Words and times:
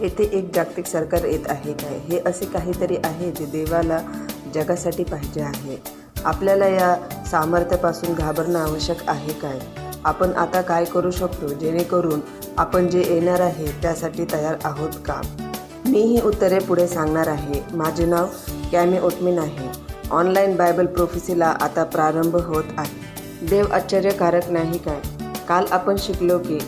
येथे 0.00 0.24
एक 0.24 0.54
जागतिक 0.54 0.86
सरकार 0.86 1.24
येत 1.24 1.40
आहे 1.48 1.72
काय? 1.72 1.98
हे 1.98 2.20
असे 2.26 2.44
काहीतरी 2.44 2.96
आहे 3.04 3.30
जे 3.30 3.44
देवाला 3.44 3.98
जगासाठी 4.54 5.04
पाहिजे 5.04 5.42
आहे. 5.42 5.82
आपल्याला 6.24 6.66
या 6.66 6.96
सामर्थ्यापासून 7.30 8.14
घाबरणं 8.14 8.58
आवश्यक 8.58 8.96
आहे 9.08 9.32
काय? 9.32 9.58
आपण 10.04 10.32
आता 10.32 10.60
काय 10.60 10.84
करू 10.84 11.10
शकतो? 11.10 11.48
जेणेकरून 11.48 12.20
आपण 12.58 12.88
जे 12.88 13.04
येणार 13.08 13.40
आहे 13.40 13.66
त्यासाठी 13.66 14.24
तयार 14.24 14.54
आहोत 14.64 14.90
का? 15.06 15.20
मी 15.86 16.00
ही 16.00 16.20
उत्तरे 16.20 16.58
पुढे 16.58 16.88
सांगणार 16.88 17.26
आहे. 17.26 17.62
माझे 17.72 18.06
नाव 18.06 18.26
कॅमी 18.72 18.98
ओटमिन 18.98 19.38
आहे. 19.38 19.68
ऑनलाईन 20.10 20.56
बायबल 20.56 20.86
प्रोफेसीला 20.86 21.46
आता 21.46 21.84
प्रारंभ 21.84 22.36
होत 22.36 22.64
आहे. 22.78 23.12
देव 23.46 23.64
आश्चर्यकारक 23.72 24.50
नाही 24.50 24.78
काय? 24.78 25.00
काल 25.48 25.64
आपण 25.70 25.94
शिकलो 25.98 26.38
की 26.38 26.58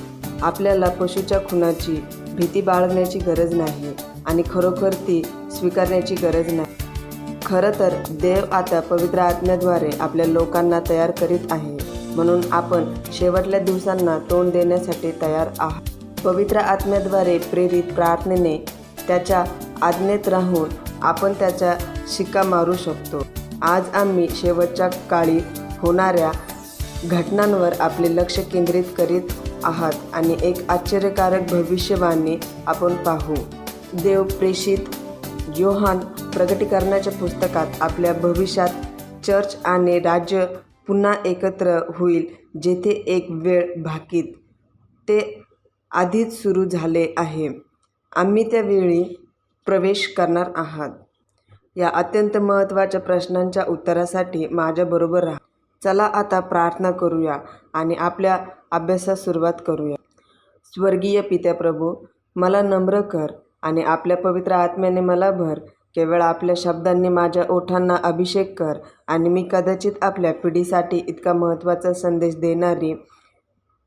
आपल्याला 0.43 0.89
पशुच्या 0.89 1.39
खुनाची 1.41 2.05
भीती 2.37 2.61
बाळगण्याची 2.61 3.19
गरज 3.19 3.55
नाही 3.55 3.93
आणि 4.27 4.43
खरोखर 4.51 4.93
ती 4.93 5.23
स्वीकारण्याची 5.53 6.15
गरज 6.15 6.53
नाही. 6.53 6.83
खरं 7.47 7.71
तर 7.79 7.95
देव 8.11 8.45
आता 8.53 8.81
पवित्र 8.81 9.19
आत्म्याद्वारे 9.19 9.91
आपल्या 10.01 10.27
लोकांना 10.27 10.81
तयार 10.89 11.11
करीत 11.11 11.53
आहे 11.53 11.77
म्हणून 12.15 12.41
आपण 12.53 12.93
शेवटल्या 13.13 13.61
दिवसांना 13.61 14.19
तोंड 14.31 14.53
देण्यासाठी 14.53 15.11
तयार 15.23 15.49
आहात. 15.59 15.91
पवित्र 16.25 16.57
आत्म्याद्वारे 16.57 17.39
प्रेरित 17.39 17.93
प्रार्थनेने 17.95 18.57
त्याच्या 19.09 19.45
आज्ञेत 19.83 20.29
राहून 20.29 20.69
आपण 21.03 21.33
त्याच्या 21.33 21.75
शिक्का 22.09 22.43
मारू 22.43 22.75
शकतो. 22.75 23.23
आज 23.63 23.89
आम्ही 23.95 24.29
शेवटच्या 24.31 24.89
काळी 25.11 25.39
होणाऱ्या 25.79 26.31
घटनांवर 27.05 27.73
आपले 27.81 28.15
लक्ष 28.17 28.39
केंद्रित 28.53 28.85
करीत 28.99 29.23
आहात 29.65 29.93
आणि 30.13 30.37
एक 30.43 30.57
आश्चर्यकारक 30.69 31.43
भविष्यवाणी 31.51 32.39
आपण 32.67 32.95
पाहू. 32.95 33.35
देव 34.03 34.23
प्रेषित 34.23 34.79
योहान 35.57 35.99
प्रगटीकरणाच्या 36.31 37.13
पुस्तकात 37.13 37.67
आपल्या 37.81 38.13
भविष्यात 38.13 38.69
चर्च 39.27 39.57
आणि 39.65 39.99
राज्य 39.99 40.47
पुन्हा 40.87 41.15
एकत्र 41.25 41.81
होईल 41.95 42.27
जेथे 42.63 42.91
एक 42.91 43.27
वेळ 43.31 43.83
भाकीत. 43.83 44.25
ते 45.09 45.43
आधीच 45.91 46.43
सुरू 46.43 46.65
झाले 46.65 47.15
आहे. 47.17 47.49
आम्ही 48.17 48.51
त्यावेळी 48.51 49.27
प्रवेश 49.67 50.15
करणार 50.17 50.51
आहात. 50.57 50.91
या 51.77 51.91
अत्यंत 51.95 52.37
महत्त्वाच्या 52.37 53.01
प्रश्नांच्या 53.01 53.65
उत्तरासाठी 53.69 54.49
माझ्याबरोबर 54.49 55.25
राहा. 55.25 55.39
चला 55.85 56.05
आता 56.15 56.41
प्रार्थना 56.41 56.91
करूया 56.91 57.37
आणि 57.75 57.95
आपल्या 57.95 58.39
अभ्यासास 58.73 59.25
सुरुवात 59.25 59.53
करूया. 59.67 59.97
स्वर्गीय 60.75 61.21
पित्या 61.21 61.55
प्रभू 61.55 61.95
मला 62.37 62.63
नम्र 62.63 63.01
कर 63.01 63.27
आणि 63.63 63.83
आपल्या 63.83 64.17
पवित्र 64.17 64.53
आत्म्याने 64.53 65.01
मला 65.01 65.31
भर. 65.31 65.59
केवळ 65.95 66.23
आपल्या 66.23 66.55
शब्दांनी 66.59 67.09
माझ्या 67.09 67.45
ओठांना 67.51 67.97
अभिषेक 68.05 68.59
कर 68.59 68.79
आणि 69.09 69.29
मी 69.29 69.49
कदाचित 69.53 69.93
आपल्या 70.03 70.33
पिढीसाठी 70.35 70.97
इतका 71.09 71.33
महत्त्वाचा 71.33 71.93
संदेश 71.93 72.37
देणारी 72.37 72.95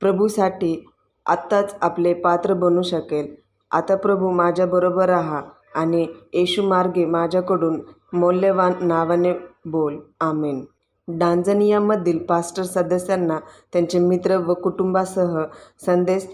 प्रभूसाठी 0.02 0.86
आत्ताच 1.26 1.76
आपले 1.82 2.14
पात्र 2.14 2.54
बनू 2.54 2.82
शकेल. 2.82 3.36
आता 3.72 3.96
प्रभू 3.96 4.32
माझ्याबरोबर 4.32 5.10
राहा 5.10 5.42
आणि 5.76 6.08
येशू 6.34 6.68
मार्गे 6.68 7.06
माझ्याकडून 7.06 7.82
मौल्यवान 8.14 8.74
नावाने 8.82 9.34
बोल. 9.66 10.00
आमेन. 10.22 10.66
डांजनियामधील 11.08 12.18
पास्टर 12.26 12.64
सदस्यांना 12.64 13.38
त्यांचे 13.74 14.00
मित्र 14.00 14.38
व 14.38 14.54
कुटुंबासह 14.54 15.42
संदेश 15.86 16.28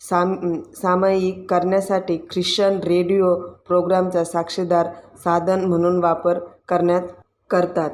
साम 0.00 0.34
सामायिक 0.76 1.46
करण्यासाठी 1.50 2.16
ख्रिश्चन 2.30 2.78
रेडिओ 2.84 3.34
प्रोग्रामचा 3.68 4.24
साक्षीदार 4.24 4.88
साधन 5.24 5.64
म्हणून 5.64 5.98
वापर 6.02 6.38
करण्यात 6.68 7.02
करतात. 7.50 7.90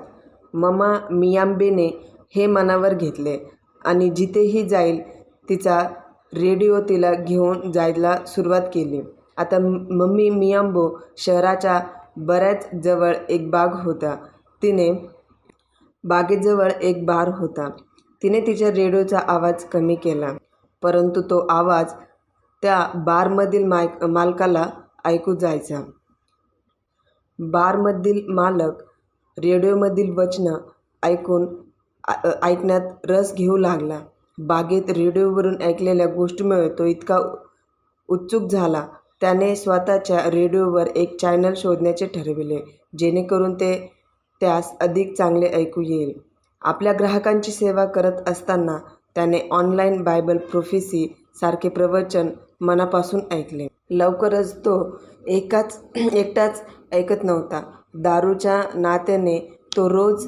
ममा 0.55 0.93
मियांबेने 1.11 1.87
हे 2.37 2.47
मनावर 2.47 2.95
घेतले 2.95 3.39
आणि 3.85 4.09
जिथेही 4.11 4.69
जाईल 4.69 5.01
तिचा 5.49 5.81
रेडिओ 6.33 6.81
तिला 6.89 7.13
घेऊन 7.15 7.71
जायला 7.73 8.17
सुरुवात 8.27 8.63
केली. 8.75 9.01
आता 9.37 9.59
मम्मी 9.59 10.29
मियांबो 10.31 10.89
शहराच्या 11.17 11.81
बऱ्याच 12.17 12.69
जवळ 12.85 13.15
एक 13.29 13.51
बाग 13.51 13.75
होता. 13.85 14.15
तिने 14.63 14.91
बागेजवळ 16.05 16.71
एक 16.83 17.05
बार 17.07 17.29
होता. 17.39 17.69
तिने 18.23 18.41
तिच्या 18.47 18.71
रेडिओचा 18.71 19.19
आवाज 19.29 19.65
कमी 19.65 19.95
केला 19.95 20.33
परंतु 20.83 21.21
तो 21.31 21.39
आवाज 21.51 21.93
त्या 22.63 22.87
बारमधील 23.07 23.65
मायक 23.65 24.05
मालकाला 24.05 24.65
ऐकू 25.05 25.35
जायचा. 25.35 25.81
बारमधील 27.39 28.25
मालक 28.35 28.83
रेडिओमधील 29.39 30.11
वचनं 30.19 30.59
ऐकून 31.03 31.47
ऐकण्यात 32.43 33.07
रस 33.07 33.35
घेऊ 33.35 33.57
लागला. 33.57 33.99
बागेत 34.39 34.91
रेडिओवरून 34.91 35.61
ऐकलेल्या 35.63 36.07
गोष्टीमुळे 36.07 36.69
तो 36.79 36.85
इतका 36.85 37.19
उत्सुक 38.09 38.51
झाला. 38.51 38.87
त्याने 39.21 39.55
स्वतःच्या 39.57 40.31
रेडिओवर 40.31 40.87
एक 40.87 41.17
चॅनल 41.21 41.53
शोधण्याचे 41.57 42.07
ठरविले 42.07 42.61
जेणेकरून 42.99 43.55
ते 43.55 43.73
त्यास 44.43 44.73
अधिक 44.81 45.15
चांगले 45.17 45.47
ऐकू 45.47 45.81
येईल. 45.81 46.13
आपल्या 46.63 46.93
ग्राहकांची 46.93 47.53
सेवा 47.53 47.85
करत 47.85 48.29
असताना 48.29 48.79
त्याने 49.15 49.41
ऑनलाईन 49.51 50.03
बायबल 50.03 50.37
प्रोफेसी 50.51 51.07
सारखे 51.41 51.69
प्रवचन 51.69 52.29
मनापासून 52.61 53.21
ऐकले. 53.31 53.67
लवकरच 53.91 54.57
तो 54.57 54.75
एकाच 55.27 55.81
एकटाच 55.97 56.63
ऐकत 56.93 57.25
नव्हता. 57.25 57.63
दारूच्या 57.95 58.63
नात्याने 58.75 59.39
तो 59.77 59.89
रोज 59.89 60.27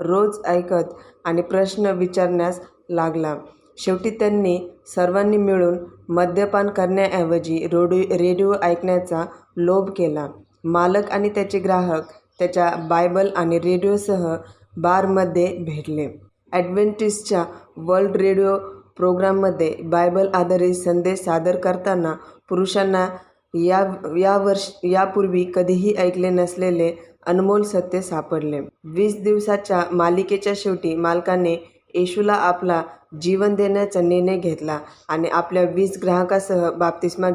रोज 0.00 0.38
ऐकत 0.46 0.92
आणि 1.24 1.42
प्रश्न 1.42 1.86
विचारण्यास 1.86 2.60
लागला. 2.90 3.36
शेवटी 3.78 4.10
त्यांनी 4.10 4.58
सर्वांनी 4.86 5.36
मिळून 5.36 5.78
मद्यपान 6.08 6.68
करण्याऐवजी 6.68 7.66
रोडी 7.72 8.02
रेडिओ 8.02 8.52
ऐकण्याचा 8.62 9.24
लोभ 9.56 9.90
केला. 9.90 10.28
मालक 10.64 11.10
आणि 11.10 11.28
त्याचे 11.28 11.58
ग्राहक 11.58 12.02
त्याच्या 12.40 12.70
बायबल 12.88 13.28
आणि 13.36 13.58
रेडिओसह 13.58 14.34
बारमध्ये 14.82 15.46
भेटले. 15.64 16.06
ॲडव्हेंटिस्टच्या 16.52 17.44
वर्ल्ड 17.78 18.16
रेडिओ 18.16 18.56
प्रोग्राममध्ये 18.96 19.74
बायबल 19.82 20.28
आधारित 20.34 20.74
संदेश 20.74 21.20
सादर 21.24 21.56
करताना 21.56 22.12
पुरुषांना 22.48 23.06
या 23.54 23.78
या 24.18 24.36
वर्ष 24.38 24.68
यापूर्वी 24.84 25.44
कधीही 25.54 25.94
ऐकले 25.98 26.30
नसलेले 26.30 26.90
अनमोल 27.26 27.62
सत्य 27.62 28.00
सापडले. 28.02 28.60
वीस 28.86 29.16
दिवसाच्या 29.22 29.82
मालिकेच्या 29.92 30.52
शेवटी 30.56 30.94
मालकाने 30.96 31.54
येशूला 31.94 32.34
आपला 32.34 32.82
जीवन 33.22 33.54
देण्याचा 33.54 34.00
निर्णय 34.00 34.36
घेतला 34.38 34.78
आणि 35.08 35.28
आपल्या 35.28 35.62
वीस 35.74 35.98
ग्राहकासह 36.02 36.68
बाप्तिस्मा 36.70 37.30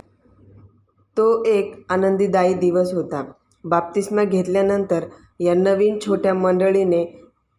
तो 1.17 1.43
एक 1.45 1.73
आनंदीदायी 1.89 2.53
दिवस 2.53 2.93
होता. 2.93 3.23
बाप्तिस्मा 3.65 4.23
घेतल्यानंतर 4.23 5.05
या 5.39 5.53
नवीन 5.53 5.97
छोट्या 5.99 6.33
मंडळीने 6.33 7.05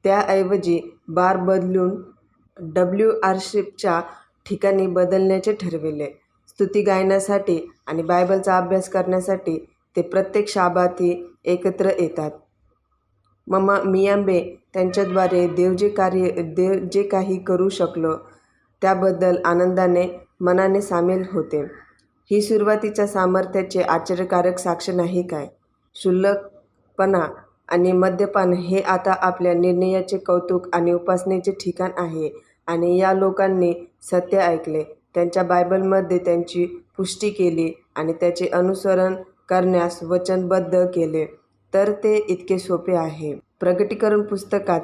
त्याऐवजी 0.05 0.81
बार 1.09 1.37
बदलून 1.37 2.03
डब्ल्यू 2.61 3.13
आरशिपच्या 3.23 4.01
ठिकाणी 4.47 4.87
बदलण्याचे 4.87 5.53
ठरविले. 5.53 6.07
स्तुती 6.49 6.83
गायनासाठी 6.83 7.73
आणि 7.87 8.03
बायबलचा 8.03 8.57
अभ्यास 8.57 8.89
करण्यासाठी 8.89 9.59
ते 9.97 10.03
प्रत्येक 10.03 10.49
शाबाती 10.49 11.37
एकत्र 11.45 11.91
येतात. 11.99 12.31
ममा 13.47 13.79
मियांबे 13.83 14.41
त्यांच्याद्वारे 14.75 15.47
देव 15.49 15.75
जे 15.75 15.89
कार्य 15.89 16.31
देव 16.31 16.73
जे 16.93 17.03
काही 17.03 17.43
करू 17.43 17.69
शकलो 17.69 18.17
त्याबद्दल 18.83 19.37
आनंदाने 19.45 20.07
मनाने 20.41 20.81
सामील 20.81 21.25
होते. 21.33 21.63
ही 22.31 22.43
सुरुवातीच्या 22.43 23.07
सामर्थ्याचे 23.07 23.83
आश्चर्यकारक 23.83 24.59
साक्ष 24.59 24.91
नाही 24.91 25.23
काय? 25.23 25.47
क्षुल्लकपणा 25.97 27.27
आणि 27.69 27.93
मद्यपान 27.93 28.53
हे 28.53 28.81
आता 28.81 29.13
आपल्या 29.21 29.55
निर्णयाचे 29.55 30.19
कौतुक 30.19 30.75
आणि 30.75 30.93
उपासनेचे 30.93 31.53
ठिकाण 31.53 31.91
आहे 31.99 32.31
आणि 32.67 32.97
या 32.99 33.13
लोकांनी 33.13 33.73
सत्य 34.03 34.39
ऐकले. 34.39 34.83
त्यांच्या 35.15 35.43
बायबलमध्ये 35.43 36.19
त्यांची 36.19 36.65
पुष्टी 36.97 37.31
केली 37.31 37.73
आणि 37.95 38.13
त्याचे 38.13 38.47
अनुसरण 38.47 39.15
करण्यास 39.49 40.03
वचनबद्ध 40.03 40.85
केले. 40.85 41.25
तर 41.75 41.93
ते 41.93 42.17
इतके 42.29 42.59
सोपे 42.59 42.95
आहे. 42.95 43.35
प्रगटीकरण 43.61 44.23
पुस्तकात 44.23 44.81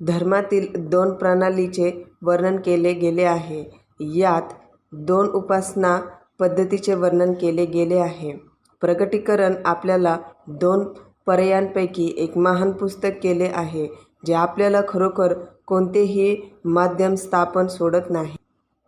धर्मातील 0.00 0.66
दोन 0.88 1.12
प्रणालीचे 1.14 1.90
वर्णन 2.22 2.56
केले 2.56 2.92
गेले 2.92 3.24
आहे. 3.24 3.64
यात 4.00 4.52
दोन 4.92 5.28
उपासना 5.28 5.98
पद्धतीचे 6.38 6.94
वर्णन 6.94 7.32
केले 7.32 7.64
गेले 7.64 7.98
आहे. 7.98 8.49
प्रगटीकरण 8.82 9.54
आपल्याला 9.64 10.16
दोन 10.60 10.84
पर्यायांपैकी 11.26 12.12
एक 12.18 12.36
महान 12.38 12.70
पुस्तक 12.72 13.18
केले 13.22 13.48
आहे 13.54 13.86
जे 14.26 14.34
आपल्याला 14.34 14.80
खरोखर 14.88 15.32
कोणतेही 15.66 16.36
माध्यम 16.66 17.14
स्थापन 17.14 17.66
सोडत 17.66 18.10
नाही. 18.10 18.36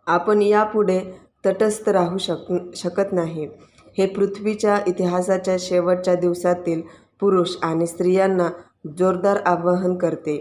आपण 0.07 0.41
यापुढे 0.41 0.99
तटस्थ 1.45 1.89
राहू 1.89 2.17
शक 2.17 2.51
शकत 2.75 3.13
नाही. 3.13 3.47
हे 3.97 4.05
पृथ्वीच्या 4.05 4.79
इतिहासाच्या 4.87 5.55
शेवटच्या 5.59 6.15
दिवसातील 6.15 6.81
पुरुष 7.21 7.55
आणि 7.63 7.87
स्त्रियांना 7.87 8.49
जोरदार 8.97 9.37
आवाहन 9.45 9.95
करते. 9.97 10.35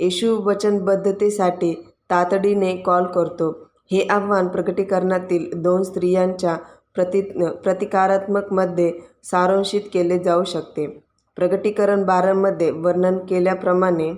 येशू 0.00 0.36
वचनबद्धतेसाठी 0.44 1.72
तातडीने 2.10 2.76
कॉल 2.76 3.04
करतो. 3.06 3.50
हे 3.90 4.06
आव्हान 4.10 4.48
प्रकटीकरणातील 4.48 5.50
दोन 5.62 5.82
स्त्रियांच्या 5.82 6.56
प्रति 6.96 7.20
प्रतिकारात्मकमध्ये 7.64 8.92
सारांशित 9.24 9.80
केले 9.92 10.18
जाऊ 10.18 10.44
शकते. 10.44 10.86
प्रकटीकरण 11.36 12.04
बारामध्ये 12.04 12.70
वर्णन 12.70 13.18
केल्याप्रमाणे 13.28 14.12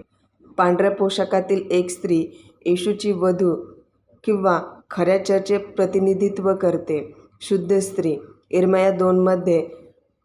पांढऱ्या 0.59 0.91
पोशाखातील 0.91 1.63
एक 1.71 1.91
स्त्री 1.91 2.25
येशूची 2.67 3.13
वधू 3.13 3.55
किंवा 4.25 4.61
खऱ्या 4.91 5.25
चर्चे 5.25 5.59
प्रतिनिधित्व 5.59 6.55
करते. 6.55 7.01
शुद्ध 7.41 7.79
स्त्री 7.79 8.17
इरमया 8.51 8.91
दोनमध्ये 8.91 9.67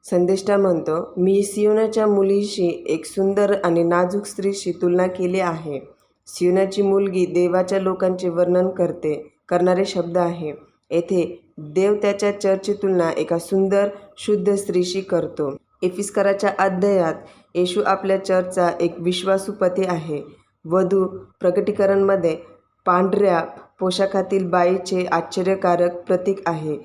संदेष्टा 0.06 0.57
म्हणतो 0.57 1.13
मी 1.18 1.42
सियोनाच्या 1.44 2.06
मुलीशी 2.07 2.68
एक 2.89 3.06
सुंदर 3.06 3.53
आणि 3.63 3.83
नाजूक 3.83 4.25
स्त्रीशी 4.25 4.71
तुलना 4.71 5.07
केली 5.07 5.39
आहे. 5.39 5.80
सियोनाची 6.27 6.81
मुलगी 6.81 7.25
देवाच्या 7.25 7.80
लोकांचे 7.80 8.30
वर्णन 8.30 8.69
करते 8.69 9.13
करणारे 9.50 9.86
शब्द 9.86 10.18
आहे. 10.18 10.53
येथे 10.92 11.50
देव 11.69 11.95
त्याच्या 11.95 12.39
चर्चची 12.39 12.73
तुलना 12.73 13.11
एका 13.11 13.37
सुंदर 13.39 13.89
शुद्ध 14.17 14.53
स्त्रीशी 14.55 15.01
करतो. 15.01 15.57
एफिस्कराच्या 15.83 16.53
अध्यायात 16.59 17.13
येशू 17.55 17.81
आपल्या 17.81 18.25
चर्चचा 18.25 18.69
एक 18.79 18.95
विश्वासू 18.99 19.51
पती 19.51 19.85
आहे. 19.85 20.21
वधू 20.65 21.05
प्रकटीकरणमध्ये 21.39 22.37
पांढऱ्या 22.85 23.41
पोशाखातील 23.79 24.49
बाईचे 24.49 25.05
आश्चर्यकारक 25.05 26.01
प्रतीक 26.03 26.37
आहे. 26.45 26.77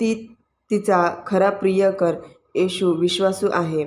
ती 0.00 0.36
तिचा 0.70 1.14
खरा 1.26 1.50
प्रियकर 1.50 2.14
येशू 2.54 2.92
विश्वासू 2.92 3.48
आहे. 3.52 3.84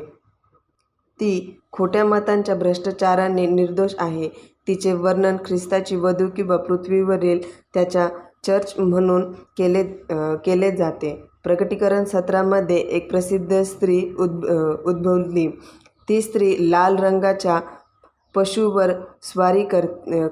ती 1.20 1.60
खोट्या 1.72 2.06
मतांच्या 2.06 2.56
भ्रष्टाचाराने 2.56 3.46
निर्दोष 3.46 3.94
आहे. 4.00 4.30
तिचे 4.68 4.94
वर्णन 4.94 5.38
ख्रिस्ताची 5.46 5.96
वधू 5.96 6.28
किंवा 6.36 6.58
पृथ्वीवरील 6.58 7.40
त्याच्या 7.74 8.10
चर्च 8.44 8.74
म्हणून 8.78 9.32
केले 9.58 9.84
केले 10.46 10.72
जाते. 10.76 11.14
प्रकटीकरण 11.44 12.04
सत्रामध्ये 12.06 12.78
एक 12.78 13.10
प्रसिद्ध 13.12 13.62
स्त्री 13.64 14.02
उद्भ 14.20 14.46
उद्भवली. 14.90 15.48
ती 16.10 16.22
स्त्री 16.22 16.56
लाल 16.72 16.96
रंगाच्या 17.00 17.60
पशुवर 18.36 18.92
स्वारी 19.22 19.64
कर 19.66 19.86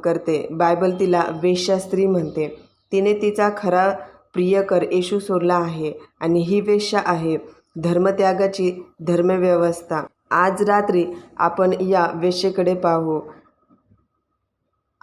करते. 0.03 0.47
बायबल 0.51 0.91
तिला 1.00 1.23
वेश्या 1.44 1.77
स्त्री 1.79 2.06
म्हणते. 2.06 2.47
तिने 2.91 3.13
तिचा 3.13 3.50
खरा 3.57 3.89
प्रियकर 4.33 4.83
येशू 4.91 5.19
सोडला 5.19 5.56
आहे 5.56 5.91
आणि 6.19 6.41
ही 6.41 6.59
वेश्या 6.61 7.01
आहे. 7.06 7.38
धर्मत्यागाची 7.83 8.71
धर्मव्यवस्था. 9.07 10.01
आज 10.31 10.61
रात्री 10.61 11.06
आपण 11.38 11.73
या 11.81 12.07
वेश्येकडे 12.15 12.73
पाहू. 12.75 13.19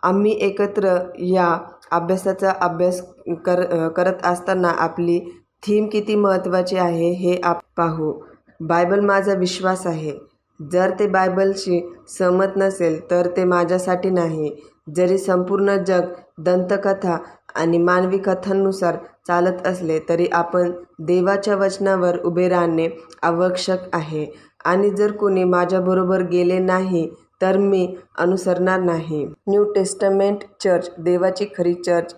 आम्ही 0.02 0.32
एकत्र 0.40 0.96
या 1.18 1.56
अभ्यासाचा 1.92 2.52
अभ्यास 2.60 3.00
कर 3.46 3.88
करत 3.96 4.24
असताना 4.26 4.68
आपली 4.78 5.18
थीम 5.62 5.86
किती 5.88 6.14
महत्त्वाची 6.14 6.76
आहे 6.76 7.10
हे 7.14 7.38
आप 7.44 7.60
पाहू. 7.76 8.12
बायबल 8.60 9.00
माझा 9.00 9.34
विश्वास 9.34 9.86
आहे. 9.86 10.12
जर 10.60 10.90
ते 10.98 11.06
बायबलशी 11.06 11.80
सहमत 12.08 12.56
नसेल 12.56 13.00
तर 13.10 13.26
ते 13.36 13.44
माझ्यासाठी 13.44 14.10
नाही. 14.10 14.50
जरी 14.96 15.18
संपूर्ण 15.18 15.76
जग 15.86 16.12
दंतकथा 16.38 17.16
आणि 17.54 17.78
मानवी 17.78 18.18
कथांनुसार 18.18 18.96
चालत 19.26 19.66
असले 19.66 19.98
तरी 20.08 20.26
आपण 20.32 20.70
देवाच्या 21.06 21.56
वचनावर 21.56 22.18
उभे 22.24 22.48
राहणे 22.48 22.88
आवश्यक 23.22 23.94
आहे. 23.94 24.26
आणि 24.64 24.90
जर 24.90 25.12
कोणी 25.12 25.44
माझ्याबरोबर 25.44 26.22
गेले 26.22 26.58
नाही 26.58 27.08
तर 27.40 27.56
मी 27.56 27.86
अनुसरणार 28.18 28.80
नाही. 28.80 29.24
न्यू 29.48 29.64
टेस्टमेंट 29.72 30.44
चर्च 30.60 30.90
देवाची 30.98 31.46
खरी 31.56 31.74
चर्च 31.74 32.14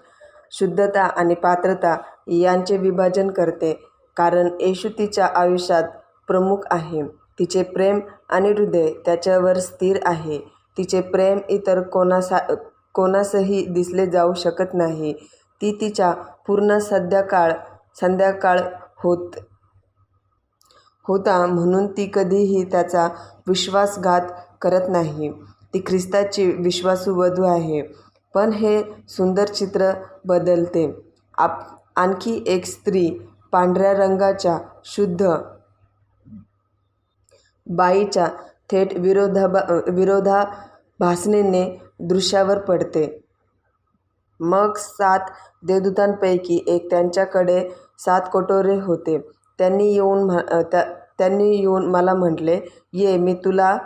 शुद्धता 0.53 1.03
आणि 1.03 1.35
पात्रता 1.35 1.97
यांचे 2.31 2.77
विभाजन 2.77 3.31
करते 3.31 3.73
कारण 4.17 4.49
येशू 4.61 4.89
तिच्या 4.89 5.27
आयुष्यात 5.35 5.85
प्रमुख 6.29 6.67
आहे. 6.71 7.03
तिचे 7.39 7.63
प्रेम 7.63 8.01
आणि 8.29 8.51
हृदय 8.51 8.93
त्याच्यावर 9.07 9.59
स्थिर 9.59 9.99
आहे. 10.05 10.39
तिचे 10.77 11.01
प्रेम 11.01 11.39
इतर 11.49 11.81
कोणासा 11.83 12.39
कोणासही 12.95 13.65
दिसले 13.67 14.07
जाऊ 14.07 14.33
शकत 14.35 14.75
नाही. 14.75 15.13
ती 15.61 15.73
तिच्या 15.81 16.11
पूर्ण 16.47 16.79
संध्याकाळ 16.79 17.53
संध्याकाळ 18.01 18.61
होत 19.03 19.37
होता 21.05 21.45
म्हणून 21.47 21.87
ती 21.87 22.11
कधीही 22.15 22.63
त्याचा 22.65 23.09
विश्वासघात 23.47 24.23
करत 24.63 24.89
नाही. 24.89 25.31
ती 25.75 25.83
ख्रिस्ताची 25.87 26.51
विश्वासू 26.53 27.15
वधू 27.15 27.45
आहे. 27.45 27.83
पण 28.35 28.53
हे 28.53 28.83
सुंदर 29.09 29.49
चित्र 29.49 29.91
बदलते. 30.25 30.91
आप 31.39 31.61
आणखी 31.97 32.43
एक 32.47 32.65
स्त्री 32.65 33.09
पांढऱ्या 33.53 33.93
रंगाच्या 33.93 34.59
शुद्ध 34.85 35.31
बाईच्या 37.67 38.27
थेट 38.71 38.93
विरोधाभा 38.99 39.61
विरोधाभासनेने 39.89 41.65
दृश्यावर 42.01 42.59
पडते. 42.59 43.07
मग 44.41 44.77
सात 44.77 45.31
देवदूतांपैकी 45.67 46.65
एक 46.67 46.91
त्यांच्याकडे 46.91 47.61
सात 47.99 48.21
कटोरे 48.33 48.79
होते. 48.81 49.19
त्यांनी 49.59 49.93
येऊन 49.93 50.23
म्ह 50.23 50.41
त्या 50.63 50.85
त्यांनी 51.19 51.57
येऊन 51.57 51.87
मला 51.87 52.15
म्हटले 52.15 52.61
ये 52.93 53.17
मी 53.17 53.35
तुला 53.35 53.77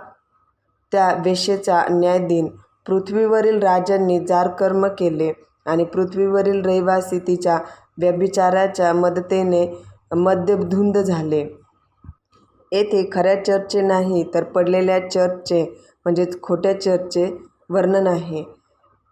त्या 0.93 1.09
वेश्येचा 1.25 1.83
न्याय 1.91 2.19
दिन. 2.19 2.49
पृथ्वीवरील 2.87 3.59
राजांनी 3.63 4.19
जार 4.27 4.49
कर्म 4.59 4.87
केले 4.99 5.33
आणि 5.67 5.85
पृथ्वीवरील 5.85 6.65
रहिवासी 6.65 7.19
तिच्या 7.19 7.59
व्यभिचाराच्या 8.01 8.93
मदतीने 8.93 9.67
मद्यधुंद 10.17 10.99
झाले. 10.99 11.41
येथे 12.73 13.09
खऱ्या 13.13 13.45
चर्चचे 13.45 13.81
नाही 13.83 14.25
तर 14.35 14.45
पडलेल्या 14.45 14.99
चर्चचे 15.11 15.63
म्हणजेच 16.05 16.41
खोट्या 16.43 16.81
चर्चचे 16.81 17.27
वर्णन 17.71 18.07
आहे. 18.07 18.45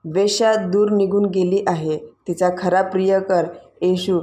वेश्या 0.04 0.54
दूर 0.66 0.90
निघून 0.90 1.24
गेली 1.24 1.62
आहे. 1.66 1.96
तिचा 2.28 2.48
खरा 2.58 2.82
प्रियकर 2.82 3.46
येशू 3.82 4.20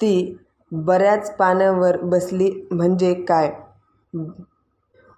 ती 0.00 0.36
बऱ्याच 0.72 1.34
पाण्यावर 1.36 1.96
बसली 2.02 2.50
म्हणजे 2.70 3.12
काय? 3.28 3.50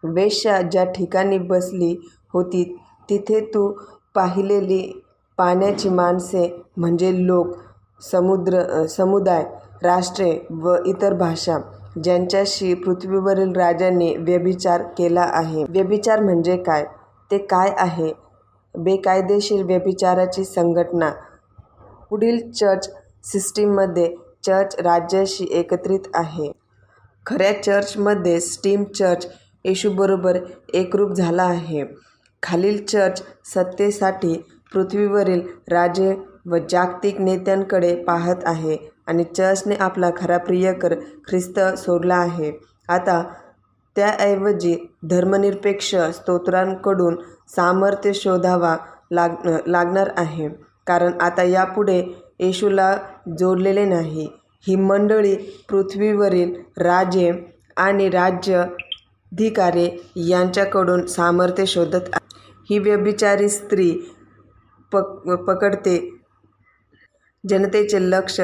वेश्या 0.02 0.60
ज्या 0.62 0.84
ठिकाणी 0.84 1.38
बसली 1.38 1.96
होती 2.32 2.64
तिथे 3.10 3.40
तू 3.54 3.68
पाहिलेली 4.14 5.00
पाण्याची 5.38 5.88
माणसे 5.88 6.62
म्हणजे 6.76 7.26
लोक 7.26 7.56
समुद्र 8.02 8.86
समुदाय 8.86 9.44
राष्ट्रे 9.82 10.46
व 10.50 10.76
इतर 10.86 11.14
भाषा 11.14 11.58
ज्यांच्याशी 12.02 12.74
पृथ्वीवरील 12.74 13.52
राजांनी 13.52 14.14
व्यभिचार 14.16 14.82
केला 14.98 15.22
आहे. 15.22 15.64
व्यभिचार 15.68 16.20
म्हणजे 16.20 16.56
काय? 16.56 16.84
ते 17.30 17.38
काय 17.38 17.70
आहे? 17.78 18.12
बेकायदेशीर 18.74 19.64
व्यभिचाराची 19.64 20.44
संघटना. 20.44 21.10
पुढील 22.10 22.50
चर्च 22.50 22.90
सिस्टीममध्ये 23.24 24.14
चर्च 24.44 24.76
राज्याशी 24.80 25.46
एकत्रित 25.50 26.08
आहे. 26.14 26.50
खऱ्या 27.26 27.62
चर्चमध्ये 27.62 28.40
स्टीम 28.40 28.84
चर्च 28.84 29.26
येशूबरोबर 29.64 30.38
एकरूप 30.74 31.12
झाला 31.12 31.42
आहे. 31.42 31.84
खालील 32.42 32.84
चर्च 32.86 33.22
सत्तेसाठी 33.54 34.34
पृथ्वीवरील 34.72 35.40
राजे 35.68 36.14
व 36.46 36.56
जागतिक 36.70 37.20
नेत्यांकडे 37.20 37.94
पाहत 38.04 38.36
आहे 38.44 38.76
आणि 39.06 39.24
चर्चने 39.36 39.74
आपला 39.74 40.10
खरा 40.16 40.38
प्रियकर 40.38 40.94
ख्रिस्त 41.28 41.60
सोडला 41.78 42.16
आहे. 42.16 42.52
आता 42.88 43.22
त्याऐवजी 43.96 44.76
धर्मनिरपेक्ष 45.10 45.94
स्तोत्रांकडून 46.14 47.16
सामर्थ्य 47.48 48.12
शोधावा 48.12 48.76
लाग 49.12 49.30
लागणार 49.66 50.10
आहे. 50.16 50.48
कारण 50.86 51.20
आता 51.20 51.42
यापुढे 51.42 52.02
येशूला 52.38 52.96
जोडलेले 53.38 53.84
नाही. 53.84 54.28
ही 54.66 54.76
मंडळी 54.76 55.34
पृथ्वीवरील 55.68 56.54
राजे 56.78 57.32
आणि 57.76 58.08
राज्य 58.10 58.62
धिकारे 59.32 59.88
यांच्याकडून 60.28 61.04
सामर्थ्य 61.06 61.66
शोधत 61.66 62.16
ही 62.70 62.78
व्यभिचारी 62.78 63.48
स्त्री 63.48 63.90
पक 64.92 65.28
पकडते. 65.46 65.98
जनतेचे 67.44 67.98
लक्ष 68.10 68.40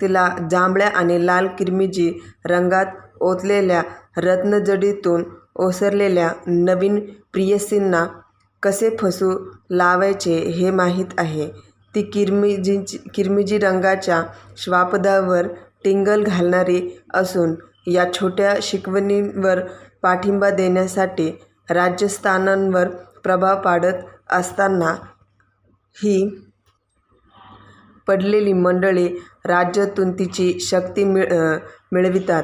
तिला 0.00 0.28
जांभळ्या 0.50 0.88
आणि 0.88 1.24
लाल 1.26 1.46
किरमिजी 1.58 2.10
रंगात 2.46 2.86
ओतलेल्या 3.20 3.82
रत्नजडीतून 4.16 5.22
ओसरलेल्या 5.56 6.30
नवीन 6.46 6.98
प्रियसींना 7.32 8.04
कसे 8.62 8.96
फसू 9.00 9.30
लावायचे 9.70 10.34
हे 10.50 10.70
माहीत 10.70 11.18
आहे. 11.18 11.48
ती 11.94 12.02
किरमिजींची 12.02 12.98
किरमिजी 13.14 13.58
रंगाच्या 13.58 14.22
श्वापदावर 14.56 15.46
टिंगल 15.84 16.22
घालणारी 16.22 16.80
असून 17.14 17.54
या 17.86 18.04
छोट्या 18.12 18.54
शिकवणींवर 18.62 19.60
पाठिंबा 20.04 20.50
देण्यासाठी 20.50 21.30
राजस्थानांवर 21.70 22.88
प्रभाव 23.24 23.60
पाडत 23.60 24.02
असताना 24.30 24.94
ही 25.96 26.16
पडलेली 28.06 28.52
मंडळी 28.52 29.08
राज्यातून 29.44 30.12
तिची 30.12 30.58
शक्ती 30.60 31.04
मिळ 31.04 31.32
मिळवितात. 31.92 32.42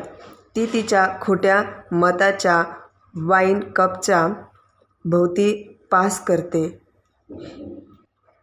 ती 0.57 0.67
तिच्या 0.73 1.07
खोट्या 1.21 1.62
मताच्या 1.93 2.62
वाईन 3.14 3.61
कपच्या 3.61 4.26
भोवती 5.05 5.52
पास 5.90 6.25
करते. 6.25 6.64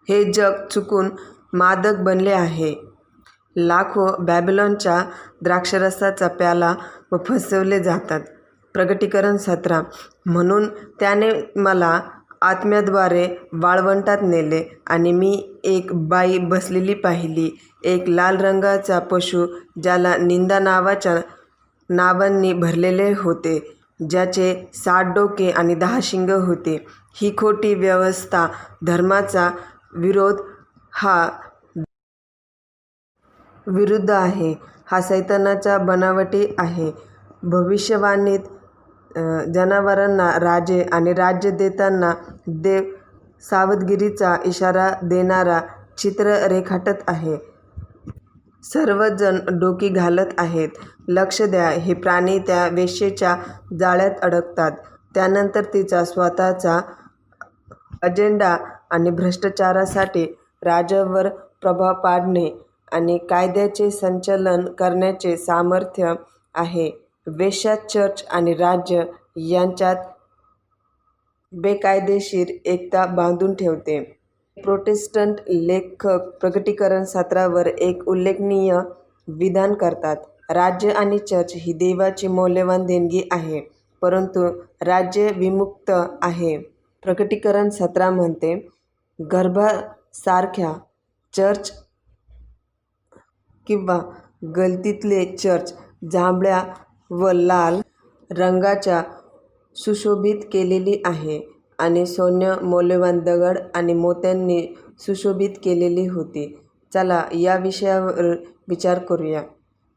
हे 0.10 0.24
जग 0.34 0.66
चुकून 0.72 1.10
मादक 1.54 1.96
बनले 1.98 2.32
आहे. 2.32 2.74
लाखो 3.56 4.08
बॅबिलॉनच्या 4.24 5.04
द्राक्षरसाचा 5.42 6.28
प्याला 6.28 6.76
व 7.12 7.18
फसवले 7.28 7.84
जातात. 7.84 8.22
प्रगटीकरण 8.78 9.38
सतरा. 9.38 9.82
म्हणून 10.26 10.68
त्याने 11.00 11.30
मला 11.58 12.00
आत्म्याद्वारे 12.42 13.28
वाळवंटात 13.62 14.18
नेले 14.22 14.64
आणि 14.88 15.12
मी 15.12 15.32
एक 15.66 15.92
बाई 16.10 16.38
बसलेली 16.50 16.94
पाहिली. 16.96 17.50
एक 17.84 18.10
लाल 18.10 18.38
रंगाचा 18.42 19.00
पशु 19.12 19.46
ज्याला 19.84 20.16
निंदा 20.18 20.60
नावाच्या 20.60 21.16
नावांनी 21.90 22.54
भरलेले 22.54 23.12
होते 23.18 23.58
ज्याचे 24.10 24.54
सात 24.76 25.14
डोके 25.16 25.50
आणि 25.52 25.76
दहा 25.76 26.00
शिंग 26.04 26.30
होते. 26.30 26.76
ही 27.16 27.34
खोटी 27.38 27.74
व्यवस्था 27.76 28.46
धर्माचा 28.88 29.50
विरोध 29.96 30.42
हा 30.94 31.18
विरुद्ध 33.68 34.10
आहे. 34.12 34.54
हा 34.92 35.02
सैतानाचा 35.02 35.78
बनावटी 35.78 36.46
आहे. 36.60 36.92
भविष्यवाणीत 37.46 38.40
जनावरांना 39.54 40.32
राजे 40.40 40.82
आणि 40.94 41.14
राज्य 41.14 41.52
देताना 41.52 42.14
देव 42.48 42.84
सावधगिरीचा 43.44 44.36
इशारा 44.46 44.90
देणारा 45.04 45.60
चित्र 45.98 46.48
रेखाटत 46.48 47.04
आहे. 47.08 47.38
सर्वजण 48.64 49.40
डोकी 49.60 49.90
घालत 49.90 50.34
आहेत. 50.38 50.70
लक्ष 51.08 51.42
द्या 51.42 51.70
हे 51.70 51.94
प्राणी 51.94 52.40
त्या 52.40 52.68
वेश्येच्या 52.68 53.36
जाळ्यात 53.80 54.12
अडकतात. 54.22 54.72
त्यानंतर 55.16 55.64
तिचा 55.64 56.04
स्वतःचा 56.04 56.80
अजेंडा 58.04 58.56
आणि 58.90 59.10
भ्रष्टाचारासाठी 59.10 60.26
राज्यावर 60.64 61.28
प्रभाव 61.62 61.94
पाडणे 61.94 62.50
आणि 62.92 63.18
कायद्याचे 63.18 63.90
संचलन 63.92 64.66
करण्याचे 64.66 65.38
सामर्थ्य 65.38 66.14
आहे. 66.56 67.07
वेश्या 67.28 67.76
चर्च 67.76 68.26
आणि 68.32 68.54
राज्य 68.54 69.04
यांच्यात 69.36 69.96
बेकायदेशीर 71.52 72.48
एकता 72.66 73.06
बांधून 73.06 73.54
ठेवते. 73.54 74.00
प्रोटेस्टंट 74.58 75.36
लेखक 75.50 76.30
प्रकटीकरण 76.42 77.04
सत्रावर 77.04 77.68
एक 77.68 78.08
उल्लेखनीय 78.08 78.78
विधान 79.28 79.74
करतात. 79.74 80.18
राज्य 80.50 80.92
आणि 80.92 81.18
चर्च 81.20 81.54
ही 81.56 81.74
देवाची 81.74 82.28
मौल्यवान 82.28 82.86
देणगी 82.86 83.28
आहे 83.32 83.62
परंतु 84.02 84.48
राज्य 84.82 85.30
विमुक्त 85.36 85.92
आहे. 86.22 86.58
प्रकटीकरण 87.04 87.70
सत्रा 87.70 88.10
म्हणते 88.10 88.54
गर्भासारख्या 89.20 90.74
चर्च 91.34 91.72
किंवा 93.68 94.00
गलतीतले 94.56 95.26
चर्च 95.26 95.74
जांभळ्या 96.12 96.64
व 97.12 97.32
लाल 97.32 97.80
रंगाच्या 98.30 99.02
सुशोभित 99.76 100.42
केलेली 100.54 101.02
आहे 101.06 101.40
आणि 101.80 102.06
सोन्य 102.06 102.54
मौल्यवान 102.62 103.20
दगड 103.20 103.58
आणि 103.76 103.94
मोत्यांनी 103.94 104.62
सुशोभित 105.00 105.58
केलेली 105.64 106.06
होती. 106.08 106.46
चला 106.92 107.22
या 107.34 107.56
विषयावर 107.58 108.34
विचार 108.68 109.00
करूया. 109.00 109.42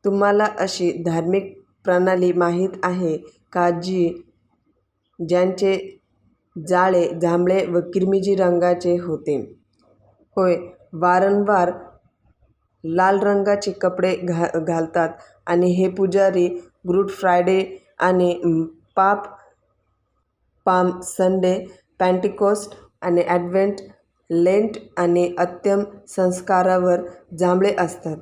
तुम्हाला 0.04 0.46
अशी 0.58 0.90
धार्मिक 1.04 1.54
प्रणाली 1.84 2.32
माहीत 2.32 2.76
आहे 2.82 3.16
का 3.52 3.68
जी 3.80 4.08
ज्यांचे 5.18 5.76
जाळे 6.56 7.08
जांभळे 7.22 7.64
व 7.66 7.80
किरमिजी 7.94 8.34
रंगाचे 8.34 8.96
होते? 8.98 9.36
होय 10.36 10.56
वारंवार 10.92 11.70
लाल 12.84 13.18
रंगाचे 13.18 13.72
कपडे 13.72 14.14
घा 14.18 14.46
घालतात 14.58 15.08
आणि 15.46 15.70
हे 15.72 15.88
पुजारी 15.88 16.48
गुड 16.84 17.10
फ्रायडे 17.10 17.60
आणि 17.98 18.32
पाप 18.96 19.26
पाम 20.66 21.00
संडे 21.00 21.54
पॅन्टिकोस्ट 22.00 22.74
आणि 23.02 23.22
ॲडव्हेंट 23.22 23.80
लेंट 24.30 24.76
आणि 24.96 25.34
अत्यम 25.38 25.82
संस्कारावर 26.08 27.00
जांभळे 27.38 27.74
असतात. 27.78 28.16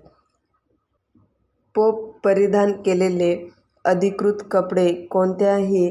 पोप 1.75 2.00
परिधान 2.25 2.73
केलेले 2.83 3.35
अधिकृत 3.85 4.43
कपडे 4.50 4.93
कोणत्याही 5.11 5.88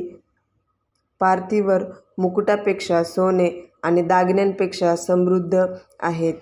पार्थिवर 1.21 1.83
मुकुटापेक्षा 2.17 3.03
सोने 3.03 3.49
आणि 3.83 4.01
दागिन्यांपेक्षा 4.01 4.95
समृद्ध 4.95 5.65
आहेत. 5.99 6.33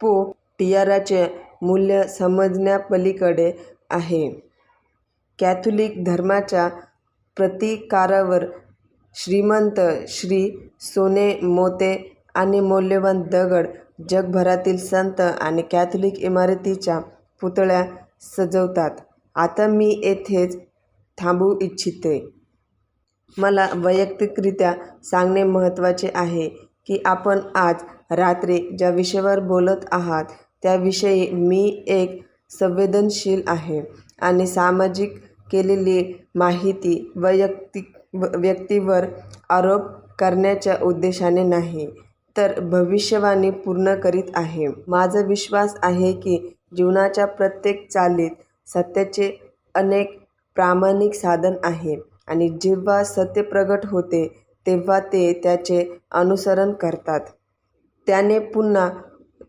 पोप 0.00 0.34
टियाराचे 0.58 1.26
मूल्य 1.62 2.02
समजण्यापलीकडे 2.08 3.52
आहे. 3.90 4.28
कॅथोलिक 5.40 6.02
धर्माच्या 6.04 6.68
प्रतिकारावर 7.36 8.44
श्रीमंत 9.14 9.80
श्री 10.08 10.48
सोने 10.80 11.28
मोते 11.42 11.92
आणि 12.34 12.60
मौल्यवान 12.60 13.22
दगड 13.22 13.66
जगभरातील 14.10 14.76
संत 14.78 15.20
आणि 15.20 15.62
कॅथोलिक 15.62 16.18
इमारतीच्या 16.18 16.98
पुतळ्या 17.42 17.84
सजवतात. 18.20 18.90
आता 19.36 19.66
मी 19.66 19.88
येथेच 20.04 20.56
थांबू 21.18 21.54
इच्छिते. 21.62 22.18
मला 23.36 23.68
वैयक्तिकरित्या 23.74 24.72
सांगणे 25.04 25.42
महत्त्वाचे 25.44 26.10
आहे 26.14 26.48
की 26.86 26.98
आपण 27.04 27.40
आज 27.54 27.82
रात्री 28.10 28.58
ज्या 28.78 28.90
विषयावर 28.90 29.40
बोलत 29.40 29.84
आहात 29.92 30.24
त्याविषयी 30.62 31.30
मी 31.30 31.62
एक 31.86 32.20
संवेदनशील 32.50 33.42
आहे 33.46 33.82
आणि 34.20 34.46
सामाजिक 34.46 35.14
केलेली 35.50 36.24
माहिती 36.34 37.12
वैयक्तिक 37.16 37.92
व- 38.14 38.36
व्यक्तीवर 38.36 39.04
आरोप 39.48 39.82
करण्याच्या 40.18 40.76
उद्देशाने 40.82 41.44
नाही 41.44 41.90
तर 42.36 42.60
भविष्यवाणी 42.60 43.50
पूर्ण 43.50 43.94
करीत 43.94 44.30
आहे. 44.34 44.66
माझा 44.88 45.20
विश्वास 45.20 45.76
आहे 45.82 46.12
की 46.12 46.56
जीवनाच्या 46.76 47.26
प्रत्येक 47.26 47.90
चालीत 47.92 48.30
सत्याचे 48.66 49.52
अनेक 49.74 50.20
प्रामाणिक 50.54 51.14
साधन 51.14 51.52
आहे 51.64 51.96
आणि 52.26 52.48
जेव्हा 52.48 53.04
सत्य 53.04 53.42
प्रगट 53.42 53.78
होते 53.84 54.44
तेव्हा 54.66 55.00
ते 55.00 55.40
त्याचे 55.42 55.98
अनुसरण 56.10 56.72
करतात. 56.72 57.20
त्याने 58.06 58.38
पुन्हा 58.38 58.90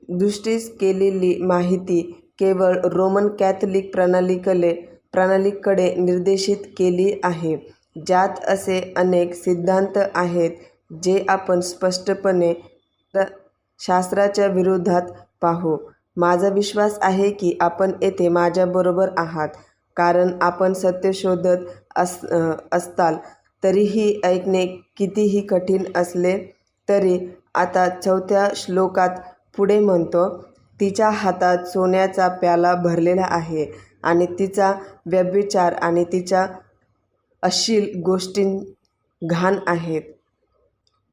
दृष्टीस 0.10 0.78
केलेली 0.78 1.44
माहिती 1.44 2.32
केवळ 2.40 2.78
रोमन 2.84 3.28
कॅथलिक 3.28 3.94
प्रणालीकडे 3.94 4.91
प्रणालीकडे 5.14 5.94
निर्देशित 5.96 6.58
केली 6.78 7.12
आहे. 7.24 7.56
ज्यात 8.08 8.44
असे 8.50 8.80
अनेक 8.98 9.34
सिद्धांत 9.36 9.98
आहेत 10.16 10.52
जे 11.04 11.24
आपण 11.30 11.60
स्पष्टपणे 11.62 12.54
शास्त्राच्या 13.80 14.48
विरोधात 14.48 15.12
पाहू. 15.42 15.78
माझा 16.18 16.50
विश्वास 16.50 16.98
आहे 17.02 17.30
की 17.32 17.58
आपण 17.62 17.92
येथे 18.02 18.28
माझ्याबरोबर 18.30 19.10
आहात 19.18 19.50
कारण 19.98 20.32
आपण 20.42 20.74
सत्य 20.74 21.12
शोधत 21.14 21.66
अस 21.96 22.18
असताल 22.72 23.16
तरीही 23.64 24.20
ऐकणे 24.24 24.66
कितीही 24.98 25.42
कठीण 25.48 25.84
असले 25.96 26.38
तरी 26.88 27.18
आता 27.56 27.88
चौथ्या 27.96 28.48
श्लोकात 28.56 29.18
पुढे 29.58 29.80
म्हणतो 29.80 30.28
तिच्या 30.82 31.10
हातात 31.10 31.66
सोन्याचा 31.68 32.28
प्याला 32.38 32.74
भरलेला 32.76 33.26
आहे 33.30 33.66
आणि 34.04 34.26
तिचा 34.40 34.72
व्यभिचार 35.06 35.74
आणि 35.74 36.04
तिच्या 36.04 36.48
अश्लील 37.44 38.02
गोष्टी 38.06 38.44
घाण 39.22 39.58
आहेत. 39.68 40.02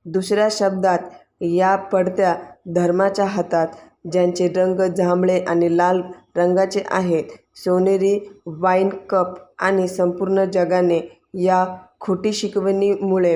दुसऱ्या 0.07 0.49
शब्दात 0.51 0.99
या 1.41 1.75
पडत्या 1.93 2.35
धर्माच्या 2.75 3.25
हातात 3.25 3.67
ज्यांचे 4.13 4.49
रंग 4.49 4.81
जांभळे 4.97 5.39
आणि 5.41 5.77
लाल 5.77 6.01
रंगाचे 6.37 6.83
आहेत 6.91 7.25
सोनेरी 7.57 8.19
वाईन 8.47 8.89
कप 9.11 9.35
आणि 9.59 9.89
संपूर्ण 9.89 10.45
जगाने 10.45 11.01
या 11.45 11.65
खोटी 12.01 12.33
शिकवणीमुळे 12.33 13.35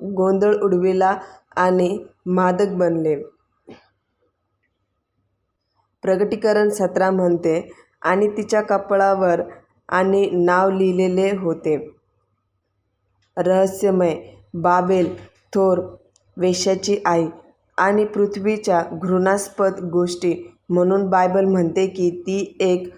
गोंधळ 0.00 0.54
उडविला 0.62 1.16
आणि 1.56 1.98
मादक 2.26 2.74
बनले. 2.74 3.14
प्रगटीकरण 6.06 6.68
सतरा 6.70 7.10
म्हणते 7.10 7.60
आणि 8.02 8.28
तिच्या 8.28 8.60
कपाळावर 8.62 9.40
आणि 9.88 10.28
नाव 10.34 10.70
लिहिलेले 10.70 11.30
होते. 11.36 11.76
रहस्यमय 13.36 14.14
बाबेल 14.54 15.14
थोर 15.54 15.80
वेश्याची 16.36 16.96
आई 17.06 17.26
आणि 17.78 18.04
पृथ्वीच्या 18.04 18.82
घृणास्पद 18.92 19.80
गोष्टी 19.92 20.34
म्हणून 20.68 21.08
बायबल 21.10 21.44
म्हणते 21.44 21.86
की 21.86 22.10
ती 22.20 22.56
एक 22.60 22.88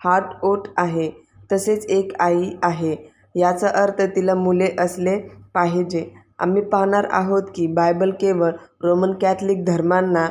हार्टओट 0.00 0.68
आहे 0.76 1.10
तसेच 1.52 1.86
एक 1.86 2.12
आई 2.20 2.50
आहे. 2.62 2.96
याचा 3.34 3.68
अर्थ 3.82 4.02
तिला 4.16 4.34
मुले 4.34 4.68
असले 4.78 5.18
पाहिजे. 5.54 6.04
आम्ही 6.38 6.62
पाहणार 6.62 7.06
आहोत 7.10 7.42
की 7.54 7.66
बायबल 7.66 8.10
केवळ 8.10 8.50
रोमन 8.82 9.12
कॅथलिक 9.20 9.64
धर्मांना 9.64 10.26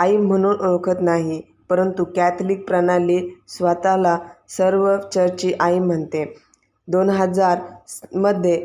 आई 0.00 0.16
म्हणून 0.16 0.60
ओळखत 0.66 1.00
नाही 1.02 1.40
परंतु 1.70 2.04
कॅथलिक 2.16 2.66
प्रणाली 2.68 3.18
स्वतःला 3.48 4.16
सर्व 4.48 4.96
चर्चची 5.04 5.52
आई 5.60 5.78
म्हणते. 5.78 6.24
दोन 6.88 7.10
हजारमध्ये 7.10 8.56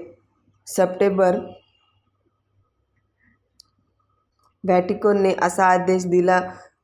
सप्टेंबर 0.68 1.36
व्हॅटिकोनने 4.64 5.34
असा 5.44 5.66
आदेश 5.66 6.06
दिला 6.10 6.40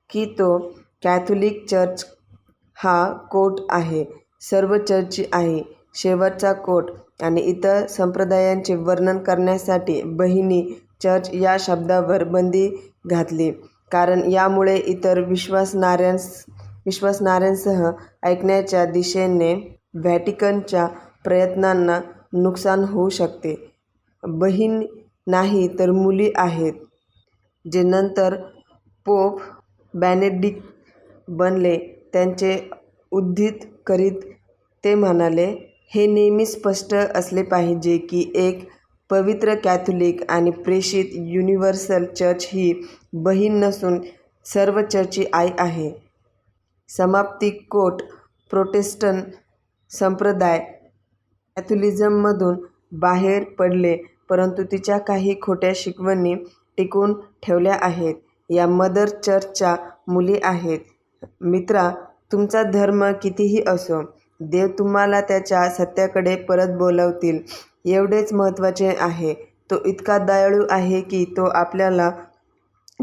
की 0.10 0.26
तो 0.40 0.58
कॅथोलिक 1.04 1.66
चर्च 1.70 2.06
हा 2.78 2.98
कोट 3.32 3.60
आहे 3.72 4.04
सर्व 4.42 4.78
चर्चची 4.78 5.24
आहे 5.34 5.62
शेवटचा 5.96 6.52
कोट 6.66 6.92
आणि 7.24 7.42
इतर 7.44 7.86
संप्रदायांचे 7.88 8.76
वर्णन 8.78 9.18
करण्यासाठी 9.24 10.02
बहिणी 10.04 10.62
चर्च 11.04 11.30
या 11.34 11.56
शब्दावर 11.60 12.24
बंदी 12.26 12.68
घातली. 13.08 13.52
कारण 13.92 14.24
यामुळे 14.32 14.76
इतर 14.78 15.20
विश्वासणाऱ्यांस 15.20 16.28
विश्वासणाऱ्यांसह 16.86 17.90
ऐकण्याच्या 18.24 18.86
दिशेने 18.86 19.54
व्हॅटिकनच्या 19.96 20.86
प्रयत्नांना 21.24 22.00
नुकसान 22.34 22.84
होऊ 22.84 23.10
शकते. 23.10 23.56
बहीण 24.24 24.82
नाही 25.28 25.68
तर 25.80 25.92
मुली 25.92 26.32
आहेत 26.36 26.74
जे 27.66 27.82
नंतर 27.84 28.36
पोप 29.06 29.42
बॅनेडिक 29.94 30.60
बनले 31.28 31.78
त्यांचे 32.14 32.58
उद्धित 33.12 33.66
करीत 33.88 34.20
ते 34.84 34.94
म्हणाले 34.96 35.46
हे 35.94 36.06
नेहमी 36.08 36.46
स्पष्ट 36.46 36.94
असले 36.96 37.44
पाहिजे 37.44 37.98
की 38.10 38.32
एक 38.38 38.68
पवित्र 39.12 39.54
कॅथोलिक 39.56 40.22
आणि 40.32 40.52
प्रेषित 40.52 41.06
युनिव्हर्सल 41.28 42.06
चर्च 42.06 42.48
ही 42.52 42.74
बहीण 43.14 43.60
नसून 43.60 44.00
सर्व 44.46 44.82
चर्चची 44.82 45.26
आई 45.34 45.50
आहे. 45.60 45.92
समाप्ती 46.90 47.50
कोट 47.72 48.02
प्रोटेस्टन 48.52 49.20
संप्रदाय 49.92 50.60
कॅथोलिझममधून 51.58 52.56
बाहेर 53.00 53.44
पडले 53.60 53.96
परंतु 54.30 54.64
तिच्या 54.64 54.98
काही 54.98 55.36
खोट्या 55.42 55.72
शिकवणी 55.76 56.34
टिकवून 56.78 57.14
ठेवल्या 57.44 57.78
आहेत. 57.82 58.16
या 58.50 58.68
मदर 58.68 59.08
चर्चच्या 59.08 59.76
मुली 60.08 60.40
आहेत. 60.44 60.80
मित्रा 61.42 61.90
तुमचा 62.32 62.64
धर्म 62.64 63.04
कितीही 63.24 63.64
असो 63.68 64.02
देव 64.40 64.68
तुम्हाला 64.80 65.22
त्याच्या 65.22 65.70
सत्याकडे 65.70 66.36
परत 66.36 66.78
बोलवतील. 66.78 67.40
एवढेच 67.86 68.34
महत्त्वाचे 68.34 68.96
आहे. 69.00 69.34
तो 69.72 69.76
इतका 69.86 70.18
दयाळू 70.18 70.66
आहे 70.70 71.02
की 71.02 71.24
तो 71.38 71.46
आपल्याला 71.56 72.10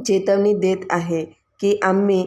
चेतवणी 0.06 0.52
देत 0.54 0.84
आहे 0.90 1.24
की 1.60 1.78
आम्ही 1.82 2.24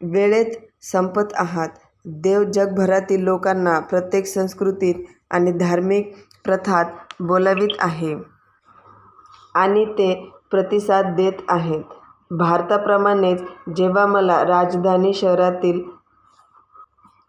वेळेत 0.00 0.52
संपत 0.82 1.32
आहात. 1.34 1.68
देव 2.04 2.42
जगभरातील 2.44 3.22
लोकांना 3.24 3.78
प्रत्येक 3.80 4.26
संस्कृतीत 4.26 5.04
आणि 5.30 5.52
धार्मिक 5.52 6.12
प्रथात 6.44 7.22
बोलावित 7.22 7.76
आहे 7.78 8.14
आणि 9.54 9.84
ते 9.98 10.14
प्रतिसाद 10.50 11.14
देत 11.16 11.42
आहेत. 11.48 11.82
भारताप्रमाणेच 12.30 13.42
जेव्हा 13.76 14.06
मला 14.06 14.42
राजधानी 14.44 15.12
शहरातील 15.14 15.80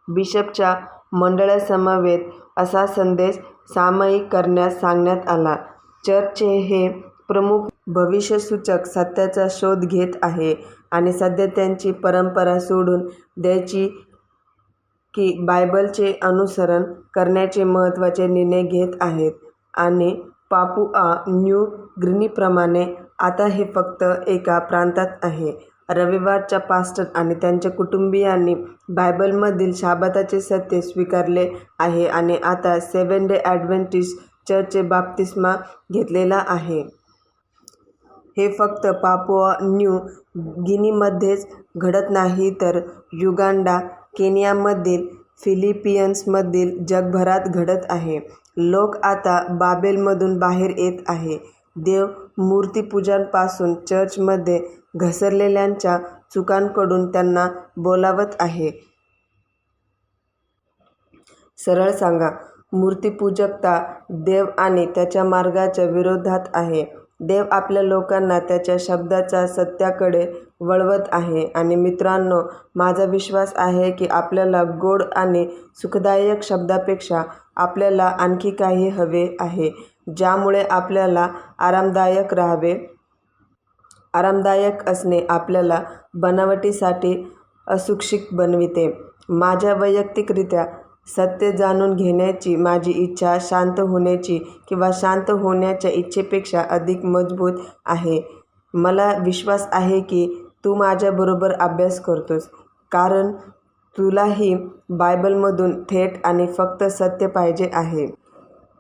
बिशपच्या 0.08 0.76
मंडळासमवेत 1.14 2.30
असा 2.58 2.86
संदेश 2.88 3.40
सामायिक 3.74 4.28
करण्यास 4.32 4.80
सांगण्यात 4.82 5.28
आला. 5.30 5.56
चर्चचे 6.04 6.58
हे 6.60 6.88
प्रमुख 7.28 7.68
भविष्यसूचक 7.88 8.86
सत्याचा 8.86 9.48
शोध 9.50 9.86
घेत 9.86 10.16
आहे 10.24 10.54
आणि 10.92 11.14
सध्या 11.14 11.46
त्यांची 11.46 11.92
परंपरा 11.92 12.60
सोडून 12.60 13.08
द्यायची 13.38 13.88
की 15.14 15.32
बायबलचे 15.46 16.14
अनुसरण 16.24 16.84
करण्याचे 17.14 17.64
महत्त्वाचे 17.64 18.28
निर्णय 18.28 18.62
घेत 18.64 18.96
आहेत. 19.02 19.32
आणि 19.74 20.14
पापुआ 20.52 21.14
न्यू 21.28 21.66
ग्रिनीप्रमाणे 22.02 22.86
आता 23.20 23.46
हे 23.48 23.66
फक्त 23.76 24.04
एका 24.28 24.58
प्रांतात 24.60 25.08
आहे. 25.24 25.52
रविवारच्या 25.94 26.60
पास्टर 26.60 27.04
आणि 27.16 27.36
त्यांच्या 27.36 27.72
कुटुंबियांनी 27.72 28.54
बायबलमधील 28.90 29.72
शाबाताचे 29.76 30.40
सत्य 30.42 30.82
स्वीकारले 30.82 31.48
आहे 31.80 32.06
आणि 32.08 32.38
आता 32.44 32.80
सेवन 32.80 33.28
डे 33.28 33.40
ॲडव्हेंटिस्ट 33.46 34.20
चर्चचे 34.50 34.82
बाप्तिस्मा 34.82 35.56
घेतलेला 35.94 36.44
आहे. 36.48 36.82
हे 38.38 38.48
फक्त 38.60 38.88
पापुआ 39.04 39.54
न्यू 39.62 39.98
गिनीमध्येच 40.68 41.48
घडत 41.78 42.10
नाही 42.12 42.50
तर 42.62 42.80
युगांडा 43.14 43.78
केनियामधील 44.18 45.08
फिलिपियन्समधील 45.44 46.78
जगभरात 46.86 47.48
घडत 47.48 47.86
आहे. 47.90 48.20
लोक 48.58 48.96
आता 49.04 49.42
बाबेलमधून 49.60 50.38
बाहेर 50.40 50.72
येत 50.78 51.00
आहे. 51.08 51.38
देव 51.76 52.06
मूर्तिपूजांपासून 52.38 53.74
चर्चमध्ये 53.86 54.60
घसरलेल्यांच्या 54.96 55.98
चुकांकडून 56.34 57.12
त्यांना 57.12 57.48
बोलावत 57.78 58.36
आहे. 58.40 58.72
सरळ 61.60 61.92
सांगा 61.92 62.30
मूर्तिपूजकता 62.74 63.80
देव 64.26 64.46
आणि 64.58 64.86
त्याच्या 64.86 65.24
मार्गाच्या 65.24 65.86
विरोधात 65.86 66.48
आहे. 66.54 66.84
देव 67.20 67.44
आपल्या 67.52 67.82
लोकांना 67.84 68.38
त्याच्या 68.40 68.76
शब्दाच्या 68.80 69.46
सत्याकडे 69.48 70.26
वळवत 70.62 71.08
आहे 71.12 71.46
आणि 71.56 71.76
मित्रांनो 71.76 72.42
माझा 72.76 73.06
विश्वास 73.06 73.54
आहे 73.56 73.92
की 73.92 74.08
आपल्याला 74.12 74.64
गोड 74.82 75.04
आणि 75.16 75.46
सुखदायक 75.82 76.44
शब्दापेक्षा 76.44 77.22
आपल्याला 77.56 78.06
आणखी 78.20 78.52
काही 78.52 78.90
हवे 78.90 79.26
आहे. 79.40 79.70
ज्यामुळे 80.18 80.64
आपल्याला 80.64 81.28
आरामदायक 81.60 82.34
राहावे. 82.34 82.76
आरामदायक 84.14 84.88
असणे 84.90 85.26
आपल्याला 85.30 85.82
बनावटीसाठी 86.14 87.24
असुक्षिक 87.68 88.28
बनविते. 88.32 88.92
माझ्या 89.30 89.74
वैयक्तिकरित्या 89.74 90.66
सत्य 91.08 91.52
जाणून 91.52 91.96
घेण्याची 91.96 92.56
माझी 92.56 92.92
इच्छा 92.92 93.38
शांत 93.42 93.80
होण्याची 93.80 94.38
किंवा 94.70 94.90
शांत 94.94 95.32
होण्याच्या 95.32 95.92
इच्छेपेक्षा 95.92 96.62
अधिक 96.70 97.06
मजबूत 97.06 97.60
आहे. 97.86 98.22
मला 98.74 99.12
विश्वास 99.26 99.68
आहे 99.72 100.00
की 100.02 100.28
तू 100.66 100.74
माझ्याबरोबर 100.76 101.54
अभ्यास 101.54 102.00
करतोस 102.00 102.48
कारण 102.92 103.32
तुलाही 103.96 104.54
बायबलमधून 104.90 105.82
थेट 105.84 106.26
आणि 106.26 106.48
फक्त 106.48 106.84
सत्य 106.84 107.28
पाहिजे 107.28 107.70
आहे. 107.74 108.08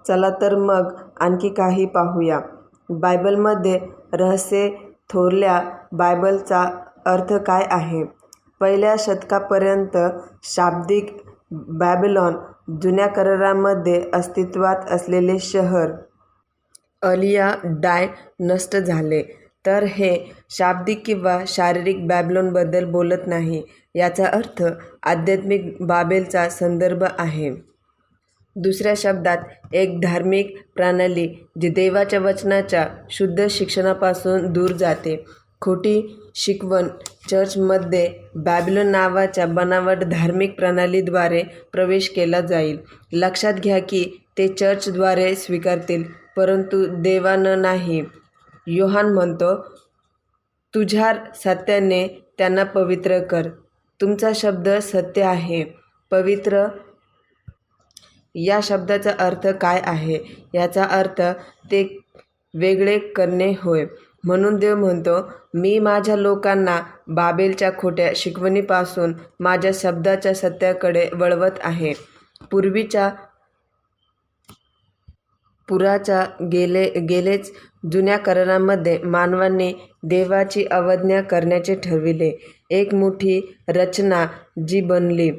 चला 0.06 0.30
तर 0.41 0.56
मग 0.56 0.91
आणखी 1.21 1.49
काही 1.49 1.86
पाहूया. 1.86 2.39
बायबलमध्ये 2.89 3.79
रहस्ये 4.13 4.69
थोरल्या 5.10 5.60
बायबलचा 5.91 6.62
अर्थ 7.05 7.34
काय 7.47 7.65
आहे? 7.71 8.03
पहिल्या 8.62 8.95
शतकापर्यंत 8.99 9.97
शाब्दिक 10.45 11.15
बॅबलॉन 11.51 12.36
जुन्या 12.81 13.07
करारामध्ये 13.07 14.01
अस्तित्वात 14.13 14.91
असलेले 14.91 15.38
शहर 15.41 15.91
अलिया 17.01 17.53
डाय 17.63 18.07
नष्ट 18.39 18.75
झाले. 18.77 19.21
तर 19.65 19.84
हे 19.88 20.15
शाब्दिक 20.49 21.01
किंवा 21.05 21.38
शारीरिक 21.47 22.07
बॅबलॉनबद्दल 22.07 22.86
बोलत 22.91 23.27
नाही 23.27 23.62
याचा 23.95 24.25
अर्थ 24.27 24.63
आध्यात्मिक 25.03 25.75
बाबेलचा 25.81 26.47
संदर्भ 26.49 27.03
आहे. 27.19 27.49
दुसऱ्या 28.56 28.94
शब्दात 28.98 29.38
एक 29.74 30.02
धार्मिक 30.02 30.58
प्रणाली 30.76 31.28
जी 31.62 31.70
देवाच्या 31.70 32.20
वचनाच्या 32.20 32.88
शुद्ध 33.10 33.48
शिक्षणापासून 33.50 34.54
दूर 34.54 34.70
जाते. 34.72 35.26
खोटी 35.62 36.20
शिकवण 36.36 36.88
चर्चमध्ये 37.30 38.14
बॅबिलोन 38.36 38.88
नावाच्या 38.88 39.46
बनावट 39.46 39.98
धार्मिक 39.98 40.56
प्रणालीद्वारे 40.56 41.44
प्रवेश 41.72 42.10
केला 42.10 42.42
जाईल. 42.42 42.78
लक्षात 43.14 43.54
घ्या 43.54 43.80
की 43.80 44.22
ते 44.38 44.48
चर्चद्वारे 44.48 45.36
स्वीकारतील 45.36 46.04
परंतु 46.38 46.86
देवानं 47.02 47.62
नाही. 47.62 48.04
योहान 48.68 49.14
म्हणतो 49.14 49.56
तुझ्या 50.76 51.14
सत्याने 51.36 52.08
त्यांना 52.38 52.64
पवित्र 52.64 53.20
कर. 53.20 53.50
तुमचा 54.02 54.32
शब्द 54.36 54.70
सत्य 54.70 55.22
आहे. 55.22 55.64
पवित्र 56.12 56.68
या 58.36 58.60
शब्दाचा 58.63 59.12
अर्थ 59.20 59.48
काय 59.62 59.82
आहे? 59.86 60.17
याचा 60.54 60.84
अर्थ 60.89 61.22
ते 61.72 61.84
वेगळे 62.54 62.98
करणे 63.15 63.52
होय. 63.62 63.86
म्हणून 64.24 64.56
देव 64.56 64.76
म्हणतो 64.76 65.17
मी 65.54 65.78
माझ्या 65.80 66.15
लोकांना 66.15 66.80
बाबेलच्या 67.10 67.72
खोट्या 67.78 68.12
शिकवणीपासून 68.15 69.13
माझ्या 69.39 69.72
शब्दाच्या 69.74 70.34
सत्याकडे 70.34 71.08
वळवत 71.13 71.60
आहे. 71.62 71.94
पूर्वीच्या 72.52 73.10
पुराच्या 75.67 76.24
गेले 76.52 76.84
गेलेच 77.10 77.52
जुन्या 77.91 78.17
करारामध्ये 78.17 78.98
मानवांनी 79.04 79.72
देवाची 80.04 80.63
अवज्ञा 80.72 81.22
करण्याचे 81.22 81.76
ठरविले. 81.76 82.32
एक 82.72 82.94
मोठी 82.94 83.39
रचना 83.70 84.26
जी 84.67 84.82
बनली. 84.82 85.30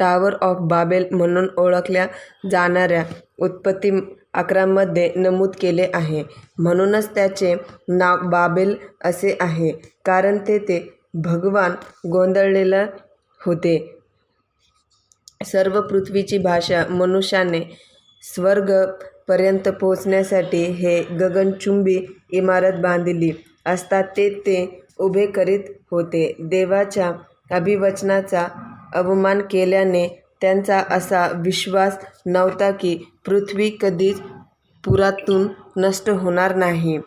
टावर 0.00 0.34
ऑफ 0.42 0.56
बाबेल 0.60 1.06
म्हणून 1.12 1.48
ओळखल्या 1.56 2.06
जाणाऱ्या 2.50 3.04
उत्पत्ती 3.38 3.90
अकरामध्ये 4.34 5.10
नमूद 5.16 5.50
केले 5.60 5.86
आहे. 5.94 6.22
म्हणूनच 6.58 7.14
त्याचे 7.14 7.54
नाव 7.88 8.28
बाबेल 8.30 8.74
असे 9.04 9.36
आहे 9.40 9.70
कारण 10.04 10.38
तेथे 10.38 10.78
भगवान 11.14 11.72
गोंधळलेलं 12.12 12.86
होते. 13.40 13.76
सर्व 15.46 15.80
पृथ्वीची 15.80 16.38
भाषा 16.38 16.82
मनुष्याने 16.90 17.60
स्वर्गपर्यंत 18.22 19.68
पोहोचण्यासाठी 19.80 20.62
हे 20.64 21.00
गगनचुंबी 21.20 21.98
इमारत 22.32 22.80
बांधली 22.82 23.30
असता 23.66 24.00
ते 24.16 24.28
ते 24.46 24.56
उभे 24.98 25.26
करीत 25.26 25.64
होते. 25.90 26.32
देवाच्या 26.40 27.12
अभिवचनाचा 27.50 28.46
अवमान 28.94 29.40
केल्याने 29.40 30.06
त्यांचा 30.40 30.82
असा 30.90 31.26
विश्वास 31.34 31.98
नव्हता 32.26 32.70
की 32.70 32.96
पृथ्वी 33.26 33.70
कधीच 33.80 34.20
पुरातून 34.84 35.46
नष्ट 35.76 36.10
होणार 36.10 36.54
नाही. 36.54 36.98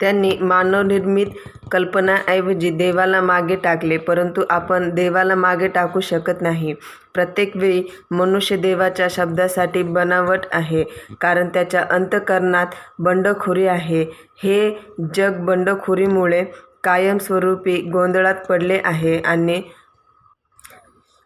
त्यांनी 0.00 0.30
मानवनिर्मित 0.40 1.26
कल्पनाऐवजी 1.72 2.70
देवाला 2.70 3.20
मागे 3.20 3.56
टाकले 3.56 3.96
परंतु 3.96 4.42
आपण 4.50 4.88
देवाला 4.94 5.34
मागे 5.34 5.68
टाकू 5.68 6.00
शकत 6.00 6.40
नाही. 6.40 6.74
प्रत्येक 7.14 7.56
वेळी 7.56 7.82
मनुष्य 8.10 8.56
देवाच्या 8.56 9.06
शब्दासाठी 9.10 9.82
बनावट 9.82 10.46
आहे 10.52 10.84
कारण 11.20 11.48
त्याच्या 11.48 11.84
अंतकरणात 11.90 12.66
बंडखोरी 12.98 13.66
आहे. 13.66 14.02
हे 14.42 14.70
जग 15.14 15.44
बंडखोरीमुळे 15.44 16.44
कायमस्वरूपी 16.84 17.80
गोंधळात 17.90 18.34
पडले 18.48 18.80
आहे 18.84 19.18
आणि 19.18 19.62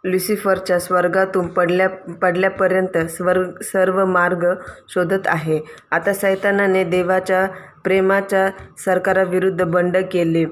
लुसिफरच्या 0.04 0.78
स्वर्गातून 0.80 1.48
पडल्या 1.48 1.88
पडल्यापर्यंत 2.22 2.98
स्वर्ग 2.98 3.60
सर्व 3.60 4.04
मार्ग 4.04 4.46
शोधत 4.88 5.26
आहे. 5.26 5.60
आता 5.90 6.12
सैतानाने 6.12 6.84
देवाच्या 6.84 7.46
प्रेमाच्या 7.84 8.48
सरकाराविरुद्ध 8.78 9.64
बंड 9.64 9.96
केले. 10.12 10.44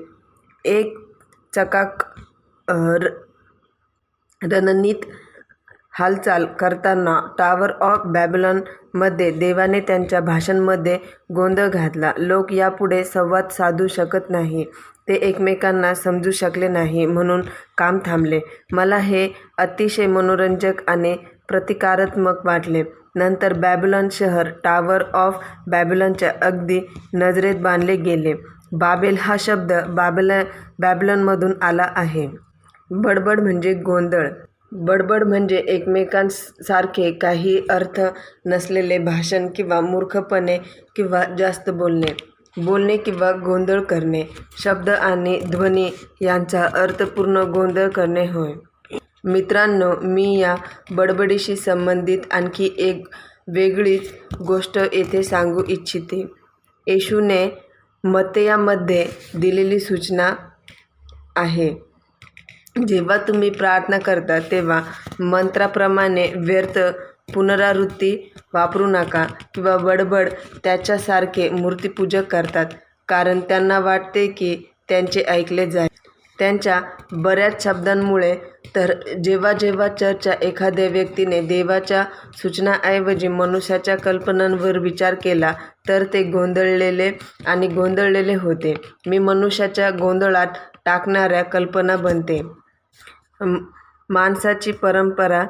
एक 0.64 0.96
चकाक 1.54 2.02
रणनीत 4.42 5.04
हालचाल 5.94 6.44
करताना 6.60 7.18
टावर 7.38 7.70
ऑफ 7.80 8.06
बॅबलॉनमध्ये 8.06 9.30
देवाने 9.30 9.80
त्यांच्या 9.80 10.20
भाषांमध्ये 10.20 10.98
गोंधळ 11.34 11.68
घातला. 11.68 12.12
लोक 12.16 12.52
यापुढे 12.52 13.02
संवाद 13.04 13.48
साधू 13.50 13.86
शकत 13.86 14.30
नाही. 14.30 14.64
ते 15.08 15.14
एकमेकांना 15.14 15.92
समजू 15.94 16.30
शकले 16.30 16.68
नाही 16.68 17.06
म्हणून 17.06 17.42
काम 17.78 17.98
थांबले. 18.06 18.40
मला 18.72 18.96
हे 18.98 19.28
अतिशय 19.58 20.06
मनोरंजक 20.06 20.88
आणि 20.88 21.16
प्रतिकारात्मक 21.48 22.46
वाटले. 22.46 22.82
नंतर 23.14 23.52
बॅबलॉन 23.52 24.08
शहर 24.12 24.48
टावर 24.64 25.02
ऑफ 25.14 25.42
बॅबलॉनच्या 25.66 26.32
अगदी 26.42 26.80
नजरेत 27.14 27.56
बांधले 27.62 27.96
गेले. 27.96 28.34
बाबेल 28.72 29.16
हा 29.20 29.36
शब्द 29.38 29.72
बाबल 29.88 30.30
बॅबलॉनमधून 30.80 31.52
आला 31.62 31.88
आहे. 31.96 32.26
बडबड 32.90 33.40
म्हणजे 33.40 33.72
गोंधळ. 33.74 34.28
बडबड 34.74 35.24
म्हणजे 35.24 35.56
एकमेकांसारखे 35.56 37.12
काही 37.12 37.62
अर्थ 37.70 38.00
नसलेले 38.46 38.98
भाषण 38.98 39.48
किंवा 39.56 39.80
मूर्खपणे 39.80 40.58
किंवा 40.96 41.24
जास्त 41.38 41.70
बोलणे. 41.70 42.12
बोलणे 42.56 42.96
किंवा 42.96 43.32
गोंधळ 43.32 43.80
करणे. 43.80 44.24
शब्द 44.62 44.90
आणि 44.90 45.40
ध्वनी 45.50 45.90
यांचा 46.20 46.64
अर्थपूर्ण 46.64 47.36
गोंधळ 47.36 47.88
करणे 47.88 48.24
होय. 48.26 48.52
मित्रांनो 49.24 49.92
मी 50.02 50.38
या 50.38 50.54
बडबडीशी 50.90 51.56
संबंधित 51.56 52.18
आणखी 52.30 52.74
एक 52.78 53.06
वेगळीच 53.48 54.12
गोष्ट 54.46 54.78
येथे 54.92 55.22
सांगू 55.22 55.62
इच्छिते. 55.68 56.26
येशूने 56.86 57.46
मतयामध्ये 58.04 59.06
दिलेली 59.36 59.80
सूचना 59.80 60.34
आहे. 61.36 61.91
जेव्हा 62.76 63.16
तुम्ही 63.18 63.48
प्रार्थना 63.50 63.98
करता 63.98 64.38
तेव्हा 64.50 64.80
मंत्राप्रमाणे 65.22 66.26
व्यर्थ 66.38 66.78
पुनरावृत्ती 67.34 68.10
वापरू 68.54 68.86
नका 68.86 69.24
किंवा 69.54 69.76
बडबड 69.78 70.28
त्याच्यासारखे 70.64 71.48
मूर्तीपूजक 71.50 72.30
करतात 72.30 72.66
कारण 73.08 73.40
त्यांना 73.48 73.78
वाटते 73.80 74.26
की 74.28 74.54
त्यांचे 74.88 75.22
ऐकले 75.28 75.66
जाईल. 75.66 75.88
त्यांच्या 76.38 76.80
बऱ्याच 77.14 77.62
शब्दांमुळे 77.64 78.34
तर 78.74 78.92
जेव्हा 79.24 79.52
जेव्हा 79.52 79.88
चर्चा 79.90 80.32
एखाद्या 80.42 80.88
व्यक्तीने 80.88 81.40
देवाच्या 81.48 82.04
सूचनाऐवजी 82.38 83.28
मनुष्याच्या 83.28 83.96
कल्पनांवर 83.98 84.78
विचार 84.78 85.14
केला 85.24 85.52
तर 85.88 86.04
ते 86.12 86.22
गोंधळलेले 86.30 87.10
आणि 87.46 87.66
गोंधळलेले 87.68 88.34
होते. 88.34 88.74
मी 89.06 89.18
मनुष्याच्या 89.20 89.90
गोंधळात 89.98 90.58
टाकणाऱ्या 90.84 91.42
कल्पना 91.44 91.96
बनते. 91.98 92.40
माणसाची 94.10 94.72
परंपरा 94.72 95.44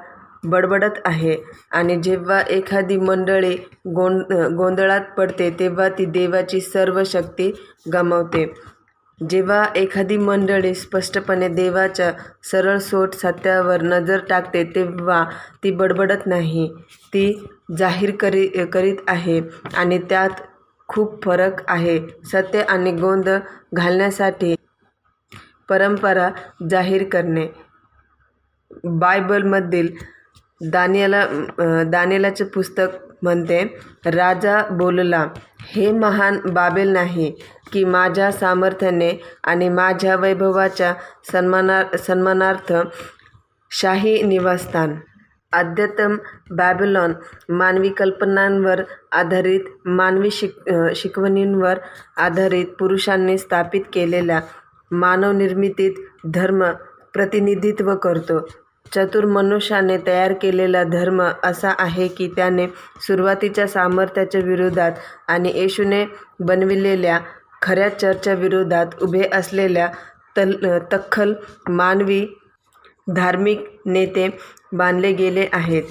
बडबडत 0.45 0.99
आहे. 1.05 1.37
आणि 1.71 1.97
जेव्हा 2.03 2.41
एखादी 2.41 2.97
मंडळी 2.99 3.55
गोंद 3.97 4.33
गोंधळात 4.57 5.01
पडते 5.17 5.51
तेव्हा 5.59 5.89
ती 5.89 6.05
देवाची 6.05 6.61
सर्व 6.61 7.03
शक्ती 7.07 7.51
गमावते. 7.93 8.45
जेव्हा 9.21 9.65
एखादी 9.77 10.17
मंडळी 10.17 10.75
स्पष्टपणे 10.75 11.49
देवाच्या 11.49 12.11
सरळ 12.43 12.79
सोट 12.79 13.15
सत्यावर 13.15 13.83
नजर 13.83 14.21
टाकते 14.29 14.63
तेव्हा 14.75 15.25
ती 15.65 15.71
बडबडत 15.71 16.27
नाही. 16.27 16.69
ती 17.15 17.33
जाहीर 17.79 18.15
करी 18.21 18.47
करीत 18.73 18.97
आहे 19.09 19.41
आणि 19.77 19.99
त्यात 20.11 20.41
खूप 20.89 21.23
फरक 21.25 21.63
आहे. 21.69 21.99
सत्य 22.33 22.61
आणि 22.63 22.93
गोंद 22.93 23.29
घालण्यासाठी 23.75 24.55
परंपरा 25.69 26.29
जाहीर 26.71 27.05
करणे. 27.13 27.47
बायबलमधील 28.85 29.89
दानियाला 30.73 31.25
दानियालाचे 31.91 32.45
पुस्तक 32.45 32.99
म्हणते 33.23 33.63
राजा 34.05 34.63
बोलला 34.71 35.27
हे 35.67 35.91
महान 35.93 36.39
बाबेल 36.53 36.89
नाही 36.89 37.31
की 37.73 37.85
माझ्या 37.85 38.31
सामर्थ्याने 38.33 39.11
आणि 39.45 39.69
माझ्या 39.69 40.17
वैभवाच्या 40.17 40.93
सन्माना 41.33 41.83
सन्मानार्थ 41.99 42.73
शाही 43.71 44.23
निवासस्थान. 44.23 44.95
अद्यतम 45.53 46.17
बॅबलॉन 46.51 47.13
मानवी 47.49 47.89
कल्पनांवर 47.89 48.83
आधारित 49.13 49.61
मानवी 49.85 50.31
शिक 50.31 50.71
शिकवणींवर 50.97 51.79
आधारित 52.17 52.67
पुरुषांनी 52.79 53.37
स्थापित 53.39 53.81
केलेल्या 53.93 54.41
मानवनिर्मितीत 54.91 55.93
धर्म 56.35 56.65
प्रतिनिधित्व 57.15 57.95
करतो. 57.95 58.39
चतुर 58.95 59.25
मनुष्याने 59.25 59.97
तयार 60.07 60.33
केलेला 60.33 60.83
धर्म 60.85 61.23
असा 61.23 61.73
आहे 61.79 62.09
की 62.09 62.29
त्याने 62.37 62.67
सुरुवातीच्या 63.07 63.67
सामर्थ्याच्या 63.67 64.41
विरोधात 64.41 64.93
आणि 65.29 65.53
येशूने 65.55 66.05
बनविलेल्या 66.41 67.19
खऱ्या 67.63 67.89
चर्चच्या 67.99 68.35
विरोधात 68.35 69.03
उभे 69.03 69.29
असलेल्या 69.33 69.89
तल 70.37 70.53
तख्खल 70.93 71.33
मानवी 71.69 72.27
धार्मिक 73.17 73.67
नेते 73.87 74.29
बांधले 74.73 75.13
गेले 75.13 75.47
आहेत. 75.53 75.83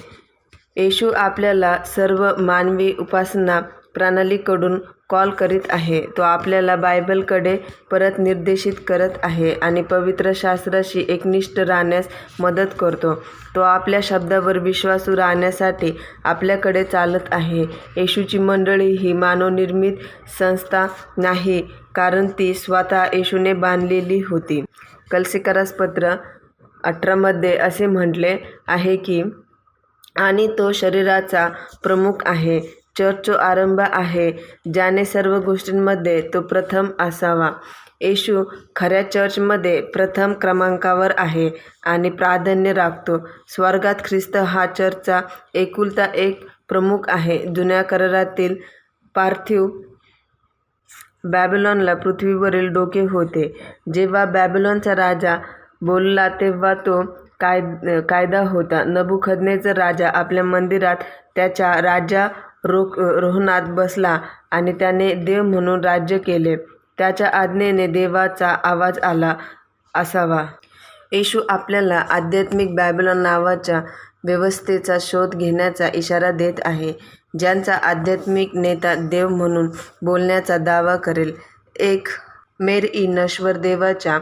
येशू 0.76 1.10
आपल्याला 1.10 1.76
सर्व 1.86 2.28
मानवी 2.38 2.92
उपासना 2.98 3.60
प्रणालीकडून 3.94 4.78
कॉल 5.12 5.30
करीत 5.30 5.60
आहे. 5.70 6.00
तो 6.16 6.22
आपल्याला 6.22 6.76
बायबलकडे 6.76 7.56
परत 7.90 8.18
निर्देशित 8.18 8.72
करत 8.86 9.18
आहे 9.22 9.52
आणि 9.62 9.82
पवित्र 9.82 10.30
शास्त्राशी 10.34 11.04
एकनिष्ठ 11.08 11.58
राहण्यास 11.58 12.08
मदत 12.40 12.74
करतो. 12.78 13.14
तो 13.54 13.60
आपल्या 13.60 14.00
शब्दावर 14.02 14.58
विश्वासू 14.58 15.16
राहण्यासाठी 15.16 15.92
आपल्याकडे 16.24 16.84
चालत 16.84 17.32
आहे. 17.32 17.64
येशूची 17.96 18.38
मंडळी 18.38 18.90
ही 18.96 19.12
मानवनिर्मित 19.12 19.96
संस्था 20.38 20.86
नाही 21.18 21.60
कारण 21.94 22.26
ती 22.38 22.52
स्वतः 22.54 23.04
येशूने 23.12 23.52
बांधलेली 23.52 24.20
होती. 24.30 24.64
कलसीकरास 25.10 25.72
पत्र 25.72 26.14
अठरामध्ये 26.84 27.56
असे 27.56 27.86
म्हटले 27.86 28.36
आहे 28.66 28.96
की 28.96 29.22
आणि 30.16 30.46
तो 30.58 30.72
शरीराचा 30.72 31.48
प्रमुख 31.82 32.22
आहे. 32.26 32.60
चर्चचा 32.96 33.34
आरंभ 33.42 33.80
आहे 33.80 34.30
ज्याने 34.74 35.04
सर्व 35.04 35.38
गोष्टींमध्ये 35.44 36.20
तो 36.34 36.40
प्रथम 36.40 36.88
असावा. 37.00 37.50
येशू 38.00 38.42
खऱ्या 38.76 39.02
चर्चमध्ये 39.10 39.80
प्रथम 39.94 40.32
क्रमांकावर 40.40 41.12
आहे 41.18 41.50
आणि 41.86 42.10
प्राधान्य 42.10 42.72
राखतो. 42.72 43.18
स्वर्गात 43.48 44.04
ख्रिस्त 44.04 44.36
हा 44.36 44.66
चर्चचा 44.66 45.20
एकुलता 45.54 46.06
एक 46.14 46.44
प्रमुख 46.68 47.08
आहे. 47.08 47.38
जुन्या 47.54 47.82
करारातील 47.82 48.54
पार्थिव 49.14 49.66
बॅबिलॉनला 51.24 51.94
पृथ्वीवरील 51.94 52.68
डोके 52.72 53.00
होते. 53.10 53.52
जेव्हा 53.94 54.24
बॅबिलॉनचा 54.24 54.94
राजा 54.96 55.36
बोलला 55.82 56.28
तेव्हा 56.40 56.72
तो 56.86 57.02
काय 57.40 57.60
कायदा 58.08 58.40
होता. 58.48 58.82
नबुखदनेचा 58.86 59.72
राजा 59.76 60.08
आपल्या 60.14 60.44
मंदिरात 60.44 60.96
त्याच्या 61.36 61.72
राजा 61.82 62.28
रोक 62.64 62.98
रोहनात 62.98 63.62
बसला 63.68 64.18
आणि 64.50 64.72
त्याने 64.72 65.12
देव 65.14 65.42
म्हणून 65.42 65.84
राज्य 65.84 66.18
केले. 66.18 66.56
त्याच्या 66.98 67.28
आज्ञेने 67.34 67.86
देवाचा 67.86 68.48
आवाज 68.64 68.98
आला 68.98 69.34
असावा. 69.94 70.44
येशू 71.12 71.40
आपल्याला 71.48 71.98
आध्यात्मिक 72.10 72.74
बॅबलॉन 72.74 73.18
नावाच्या 73.22 73.80
व्यवस्थेचा 74.24 74.96
शोध 75.00 75.34
घेण्याचा 75.34 75.88
इशारा 75.94 76.30
देत 76.30 76.60
आहे 76.64 76.92
ज्यांचा 77.38 77.74
आध्यात्मिक 77.74 78.50
नेता 78.54 78.94
देव 79.00 79.28
म्हणून 79.28 79.70
बोलण्याचा 80.02 80.56
दावा 80.58 80.96
करेल. 80.96 81.32
एक 81.76 82.08
मेर 82.60 82.86
ई 82.94 83.06
नश्वर 83.06 83.56
देवाच्या 83.56 84.18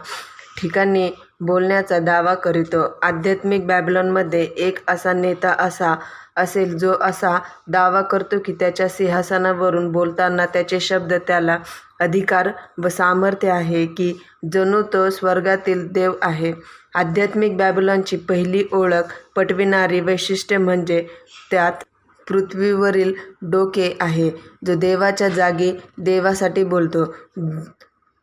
ठिकाणी 0.60 1.10
बोलण्याचा 1.40 1.98
दावा 1.98 2.34
करीतो. 2.34 2.82
आध्यात्मिक 3.02 3.66
बॅबलॉनमध्ये 3.66 4.42
एक 4.42 4.78
असा 4.88 5.12
नेता 5.12 5.54
असा 5.58 5.94
असेल 6.36 6.76
जो 6.78 6.92
असा 7.02 7.38
दावा 7.68 8.00
करतो 8.02 8.38
की 8.44 8.52
त्याच्या 8.60 8.88
सिंहासनावरून 8.88 9.90
बोलताना 9.92 10.46
त्याचे 10.46 10.80
शब्द 10.80 11.12
त्याला 11.28 11.58
अधिकार 12.00 12.48
व 12.78 12.88
सामर्थ्य 12.88 13.50
आहे 13.50 13.84
की 13.86 14.12
जणू 14.52 14.82
तो 14.92 15.08
स्वर्गातील 15.10 15.86
देव 15.92 16.12
आहे. 16.22 16.52
आध्यात्मिक 16.94 17.56
बॅबलॉनची 17.56 18.16
पहिली 18.28 18.64
ओळख 18.72 19.12
पटविणारी 19.36 20.00
वैशिष्ट्य 20.00 20.58
म्हणजे 20.58 21.06
त्यात 21.50 21.84
पृथ्वीवरील 22.26 23.12
डोके 23.42 23.96
आहे 24.00 24.30
जो 24.66 24.74
देवाच्या 24.74 25.28
जागी 25.28 25.72
देवासाठी 25.98 26.64
बोलतो. 26.64 27.04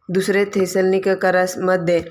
दुसरे 0.09 0.43
थेसलनिकरासमध्ये 0.45 2.01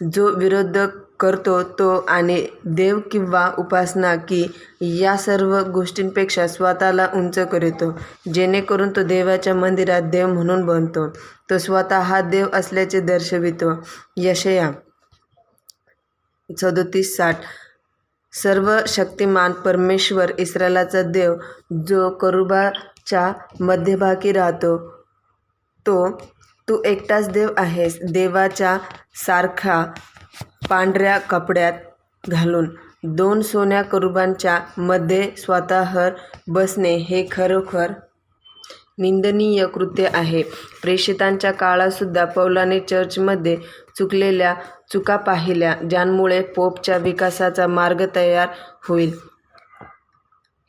जो 0.00 0.28
विरोधक 0.30 0.98
करतो 1.22 1.62
तो 1.78 1.88
आणि 2.08 2.46
देव 2.64 2.98
किंवा 3.12 3.50
उपासना 3.58 4.14
की 4.28 4.44
या 4.80 5.16
सर्व 5.16 5.58
गोष्टींपेक्षा 5.72 6.46
स्वतःला 6.48 7.08
उंच 7.14 7.38
करतो 7.52 7.90
जेणेकरून 8.34 8.90
तो 8.90 9.02
देवाच्या 9.02 9.54
मंदिरात 9.54 10.02
देव 10.02 10.28
म्हणून 10.28 10.64
बनतो. 10.66 11.08
तो 11.50 11.58
स्वतः 11.58 12.00
हा 12.00 12.20
देव 12.20 12.46
असल्याचे 12.52 13.00
दर्शवितो. 13.00 13.72
यशया 14.16 14.70
सदोतीस 16.50 17.16
साठ. 17.16 17.40
सर्व 18.32 18.78
शक्तिमान 18.88 19.52
परमेश्वर 19.64 20.30
इस्रायलाचा 20.38 21.02
देव 21.02 21.34
जो 21.86 22.08
करुबाच्या 22.10 23.32
मध्यभागी 23.60 24.32
राहतो 24.32 24.76
तो 25.86 25.96
तू 26.68 26.82
एकटाच 26.84 27.28
देव 27.28 27.48
आहेस. 27.56 27.98
देवाच्या 28.12 28.76
सारखा 29.26 29.84
पांढऱ्या 30.70 31.18
कपड्यात 31.18 31.72
घालून 32.24 32.68
दोन 33.04 33.40
सोन्या 33.40 33.82
करुबांच्या 33.82 34.58
मध्ये 34.78 35.30
स्वतःवर 35.36 36.10
बसणे 36.48 36.94
हे 36.96 37.26
खरोखर 37.32 37.92
निंदनीय 38.98 39.66
कृत्य 39.66 40.08
आहे. 40.14 40.42
प्रेषितांच्या 40.82 41.52
काळातसुद्धा 41.52 42.24
पौलाने 42.24 42.78
चर्चमध्ये 42.80 43.56
चुकलेल्या 43.98 44.54
चुका 44.92 45.16
पाहिल्या 45.16 45.74
ज्यांमुळे 45.90 46.40
पोपच्या 46.42 46.96
विकासाचा 46.96 47.66
मार्ग 47.66 48.04
तयार 48.16 48.48
होईल. 48.88 49.12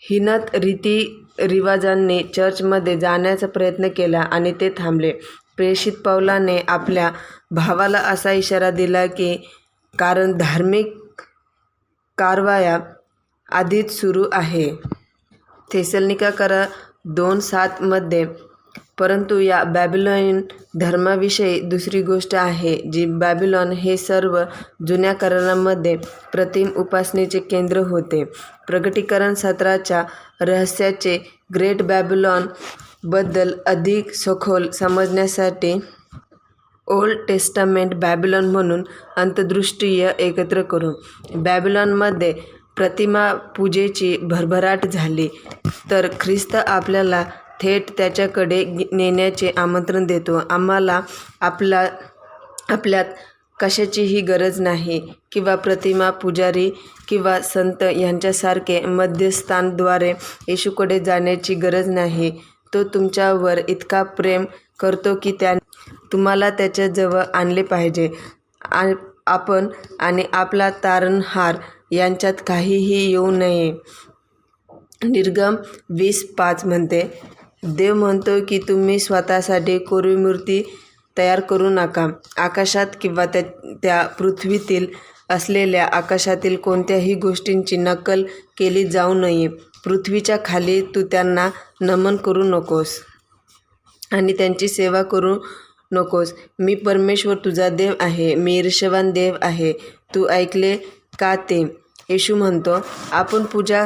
हिनत 0.02 0.56
रीती 0.56 1.26
रिवाजांनी 1.40 2.22
चर्चमध्ये 2.36 3.00
जाण्याचा 3.00 3.48
प्रयत्न 3.48 3.88
केला 3.88 4.20
आणि 4.20 4.54
ते 4.62 4.70
थांबले. 4.78 5.12
प्रेषित 5.58 5.94
पौलाने 6.06 6.58
आपल्या 6.68 7.12
भावाला 7.52 8.00
असा 8.00 8.32
इशारा 8.32 8.70
दिला 8.72 9.06
की 9.06 9.50
कारण 10.00 10.32
धार्मिक 10.38 11.22
कारवाया 12.18 12.78
आधीच 13.50 13.92
सुरू 13.92 14.24
आहे. 14.34 14.70
थेसलनिकाकर 15.74 16.54
दोन 17.06 17.40
सातमध्ये 17.40 18.26
परंतु 19.00 19.40
या 19.40 19.64
बॅबिलॉन 19.64 20.42
धर्माविषयी 20.80 21.60
दुसरी 21.60 22.02
गोष्ट 22.02 22.36
आहे 22.36 22.76
जी 22.94 23.06
बॅबिलॉन 23.20 23.72
हे 23.72 23.96
सर्व 23.98 24.38
जुन्या 24.88 25.14
करारामध्ये 25.14 25.96
प्रतिम 26.34 26.70
उपासनेचे 26.78 27.40
केंद्र 27.40 27.80
होते. 27.88 28.24
प्रगटीकरण 28.68 29.34
सत्राच्या 29.34 30.04
रहस्याचे 30.42 31.18
ग्रेट 31.56 31.82
बॅबिलॉनबद्दल 31.82 33.54
अधिक 33.66 34.14
सखोल 34.16 34.70
समजण्यासाठी 34.72 35.80
ओल्ड 36.88 37.20
टेस्टामेंट 37.28 37.94
बॅबिलॉन 37.96 38.46
म्हणून 38.52 38.84
अंतदृष्टीय 39.18 40.10
एकत्र 40.20 40.62
करू 40.64 40.92
बॅबिलॉनमध्ये 41.36 42.34
प्रतिमा 42.78 43.32
पूजेची 43.56 44.16
भरभराट 44.24 44.86
झाली. 44.86 45.28
तर 45.90 46.08
ख्रिस्त 46.20 46.56
आपल्याला 46.58 47.24
थेट 47.62 47.92
त्याच्याकडे 47.98 48.64
नेण्याचे 48.92 49.52
आमंत्रण 49.58 50.06
देतो. 50.06 50.40
आम्हाला 50.50 51.02
आपला 51.42 51.86
आपल्यात 52.70 53.06
कशाचीही 53.60 54.22
गरज 54.22 54.60
नाही 54.62 55.00
किंवा 55.32 55.56
प्रतिमा 55.56 56.10
पुजारी 56.12 56.70
किंवा 57.08 57.40
संत 57.42 57.84
यांच्यासारखे 57.84 58.80
मध्यस्थानद्वारे 58.82 60.12
येशूकडे 60.48 61.00
जाण्याची 61.00 61.56
गरज 61.56 61.90
नाही. 61.90 62.32
तो 62.74 62.84
तुमच्यावर 62.84 63.60
इतका 63.68 64.02
प्रेम 64.12 64.46
करतो 64.80 65.16
की 65.24 65.32
त्या 65.40 65.54
तुम्हाला 66.12 66.50
त्याच्याजवळ 66.50 67.24
आणले 67.34 67.64
पाहिजे. 67.64 68.10
आ 68.62 68.84
आपण 69.28 69.68
आणि 70.00 70.24
आपला 70.34 70.70
तारणहार 70.84 71.56
यांच्यात 71.92 72.42
काहीही 72.48 73.04
येऊ 73.10 73.30
नये. 73.32 73.72
निर्गम 75.04 75.56
वीस 75.90 76.24
पाच 76.38 76.66
म्हणते. 76.66 77.02
देव 77.68 77.94
म्हणतो 77.96 78.40
की 78.48 78.60
तुम्ही 78.68 79.00
स्वतःसाठी 79.00 79.78
कोरीव 79.80 80.18
मूर्ती 80.20 80.62
तयार 81.18 81.40
करू 81.40 81.70
नका. 81.70 82.08
आकाशात 82.38 82.96
किंवा 83.02 83.26
त्या 83.26 83.42
त्या 83.84 84.02
पृथ्वीतील 84.20 84.86
असलेल्या 85.30 85.86
आकाशातील 85.88 86.56
कोणत्याही 86.56 87.14
गोष्टींची 87.16 87.78
नक्कल 87.78 88.24
केली 88.58 88.84
जाऊ 88.86 89.14
नये. 89.14 89.48
पृथ्वीच्या 89.86 90.38
खाली 90.46 90.82
तू 90.96 91.02
त्यांना 91.12 91.50
नमन 91.82 92.16
करू 92.18 92.44
नकोस 92.46 93.00
आणि 94.12 94.34
त्यांची 94.34 94.68
सेवा 94.68 95.02
करू 95.04 95.38
नकोस. 95.94 96.34
मी 96.60 96.76
परमेश्वर 96.76 97.36
तुझा 97.46 97.70
देव 97.70 97.94
आहे. 98.00 98.34
मी 98.36 98.58
ईर्षवान 98.58 99.12
देव 99.12 99.36
आहे. 99.42 99.72
तू 100.16 100.28
ऐकले 100.30 100.76
का 101.20 101.36
ते? 101.50 101.62
येशू 102.10 102.36
म्हणतो 102.36 102.80
आपण 103.12 103.44
पूजा 103.44 103.86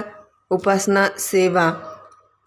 उपासना 0.49 1.07
सेवा 1.19 1.71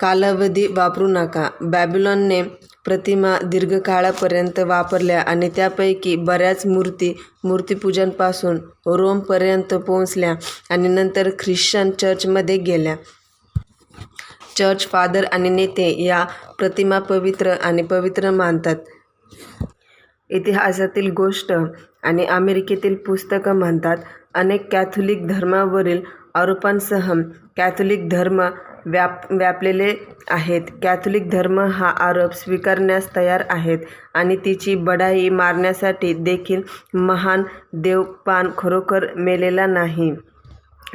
कालावधी 0.01 0.67
वापरू 0.67 1.07
नका. 1.07 1.49
बॅबिलॉनने 1.61 2.43
प्रतिमा 2.85 3.37
दीर्घकाळापर्यंत 3.45 4.59
वापरल्या 4.59 5.21
आणि 5.21 5.49
त्यापैकी 5.57 6.15
बऱ्याच 6.17 6.67
मूर्ती 6.67 7.13
मूर्तीपूजनपासून 7.45 8.57
रोमपर्यंत 8.87 9.75
पोहोचल्या 9.75 10.35
आणि 10.71 10.89
नंतर 10.89 11.31
ख्रिश्चन 11.39 11.91
चर्चमध्ये 11.91 12.57
गेल्या. 12.59 12.97
चर्च 14.57 14.87
फादर 14.87 15.25
आणि 15.25 15.49
नेते 15.49 16.03
या 16.05 16.25
प्रतिमा 16.59 16.99
पवित्र 16.99 17.51
आणि 17.51 17.83
पवित्र 17.83 18.31
मानतात. 18.31 18.77
इतिहासातील 20.31 21.11
गोष्ट 21.11 21.53
आणि 22.03 22.25
अमेरिकेतील 22.27 22.95
पुस्तकं 23.07 23.59
म्हणतात 23.59 23.97
अनेक 24.35 24.71
कॅथोलिक 24.73 25.27
धर्मावरील 25.27 26.01
आरोपांसह 26.35 27.13
कॅथोलिक 27.57 28.09
धर्म 28.09 28.41
व्याप 28.87 29.33
व्यापलेले 29.33 29.93
आहेत. 30.31 30.61
कॅथोलिक 30.83 31.29
धर्म 31.31 31.59
हा 31.61 31.89
आरोप 32.01 32.35
स्वीकारण्यास 32.35 33.09
तयार 33.17 33.43
आहेत 33.51 33.79
आणि 34.15 34.37
तिची 34.45 34.75
बढाई 34.75 35.29
मारण्यासाठी 35.29 36.13
देखील 36.15 36.63
महान 36.95 37.43
देवपान 37.73 38.51
खरोखर 38.59 39.07
मेलेला 39.17 39.67
नाही. 39.67 40.13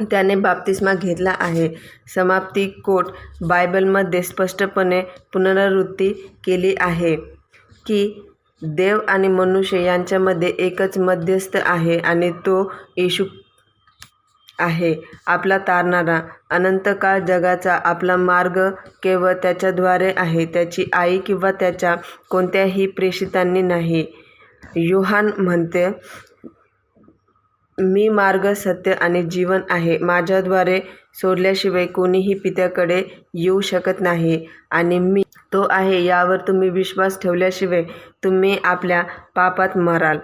त्याने 0.00 0.34
बाप्तिस्मा 0.36 0.92
घेतला 0.94 1.34
आहे. 1.40 1.68
समाप्ती 2.14 2.66
कोट 2.84 3.06
बायबलमध्ये 3.46 4.22
स्पष्टपणे 4.22 5.00
पुनरावृत्ती 5.32 6.12
केली 6.44 6.74
आहे 6.80 7.14
की 7.86 8.22
देव 8.62 8.98
आणि 9.08 9.28
मनुष्य 9.28 9.82
यांच्यामध्ये 9.82 10.48
एकच 10.58 10.96
मध्यस्थ 10.98 11.56
आहे 11.58 11.98
आणि 12.00 12.30
तो 12.46 12.62
येशू 12.96 13.24
आहे. 14.58 14.94
आपला 15.26 15.58
तारणारा 15.58 16.20
अनंतकाळ 16.50 17.18
जगाचा 17.20 17.74
आपला 17.84 18.16
मार्ग 18.16 18.58
केवळ 19.02 19.32
त्याच्याद्वारे 19.42 20.12
आहे. 20.16 20.46
त्याची 20.46 20.84
आई 20.94 21.18
किंवा 21.18 21.50
त्याच्या 21.52 21.94
कोणत्याही 22.30 22.86
प्रेषितांनी 22.88 23.62
नाही. 23.62 24.04
योहान 24.76 25.30
म्हणते 25.38 25.86
मी 27.78 28.08
मार्ग 28.10 28.52
सत्य 28.54 28.92
आणि 28.94 29.22
जीवन 29.24 29.60
आहे. 29.70 29.98
माझ्याद्वारे 30.00 30.80
सोडल्याशिवाय 31.14 31.86
कोणीही 31.88 32.34
पित्याकडे 32.34 33.02
येऊ 33.34 33.60
शकत 33.62 34.00
नाही 34.00 34.44
आणि 34.70 34.98
मी 34.98 35.22
तो 35.56 35.66
आहे 35.70 36.02
यावर 36.04 36.40
तुम्ही 36.48 36.68
विश्वास 36.70 37.18
ठेवल्याशिवाय 37.20 37.82
तुम्ही 38.24 38.56
आपल्या 38.64 39.02
पापात 39.34 39.76
मराल. 39.78 40.18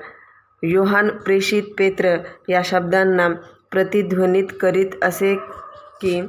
योहान 0.63 1.09
प्रेषित 1.19 1.63
पेत्र 1.79 2.17
या 2.49 2.61
शब्दांना 2.65 3.29
प्रतिध्वनित 3.71 4.53
करीत 4.61 5.05
असे 5.05 5.35
की 6.01 6.21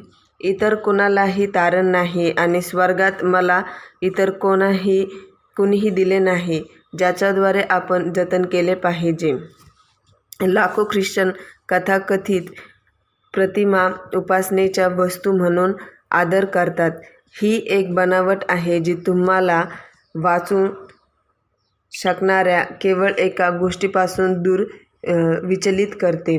इतर 0.42 0.76
कोणालाही 0.76 1.46
तारण 1.48 1.92
नाही 1.92 2.32
आणि 2.32 2.62
स्वर्गात 2.62 3.24
मला 3.24 3.62
इतर 4.02 4.30
कोणाही 4.38 5.04
कुणीही 5.58 5.90
दिले 5.90 6.20
नाही 6.20 6.64
ज्याच्याद्वारे 6.98 7.62
आपण 7.70 8.12
जतन 8.14 8.46
केले 8.46 8.76
पाहिजे. 8.76 9.34
लाखो 10.48 10.84
ख्रिश्चन 10.92 11.32
कथाकथित 11.70 12.50
प्रतिमा 13.34 13.90
उपासनेच्या 14.16 14.88
वस्तू 14.88 15.32
म्हणून 15.32 15.74
आदर 16.12 16.46
करतात. 16.46 16.92
ही 17.36 17.56
एक 17.72 17.94
बनावट 17.96 18.44
आहे 18.50 18.80
जी 18.80 18.94
तुम्हाला 19.08 19.64
वाचू 20.16 20.66
शकणाऱ्या 21.92 22.64
केवळ 22.82 23.12
एका 23.20 23.50
गोष्टीपासून 23.58 24.42
दूर 24.44 24.64
विचलित 25.44 25.96
करते. 26.02 26.38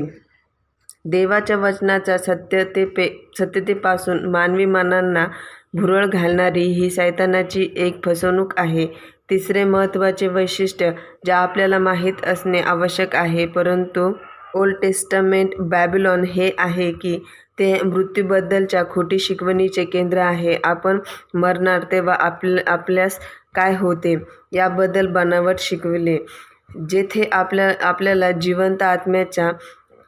देवाच्या 1.05 1.57
वचनाच्या 1.57 2.17
सत्यतेपे 2.17 3.07
सत्यतेपासून 3.39 4.25
मानवी 4.31 4.65
मनांना 4.65 5.25
भुरळ 5.73 6.05
घालणारी 6.05 6.63
ही 6.73 6.89
सैतानाची 6.89 7.67
एक 7.77 8.03
फसवणूक 8.05 8.53
आहे. 8.57 8.87
तिसरे 9.29 9.63
महत्त्वाचे 9.63 10.27
वैशिष्ट्य 10.27 10.91
जे 11.25 11.31
आपल्याला 11.31 11.79
माहीत 11.79 12.25
असणे 12.27 12.59
आवश्यक 12.61 13.15
आहे 13.15 13.45
परंतु 13.47 14.11
ओल्ड 14.55 14.75
टेस्टमेंट 14.81 15.55
बॅबिलॉन 15.59 16.23
हे 16.25 16.51
आहे 16.59 16.91
की 16.91 17.17
ते 17.57 17.73
मृत्यूबद्दलच्या 17.83 18.83
खोटी 18.89 19.19
शिकवणीचे 19.19 19.83
केंद्र 19.85 20.17
आहे. 20.19 20.55
आपण 20.63 20.99
मरणार 21.33 21.83
तेव्हा 21.91 22.15
आप 22.17 22.45
आपल्यास 22.67 23.19
काय 23.55 23.75
होते? 23.75 24.15
याबद्दल 24.53 25.07
बनावट 25.13 25.59
शिकविले. 25.59 26.17
जेथे 26.89 27.23
आपल्या 27.33 27.71
आपल्याला 27.87 28.31
जिवंत 28.41 28.81
आत्म्याच्या 28.83 29.51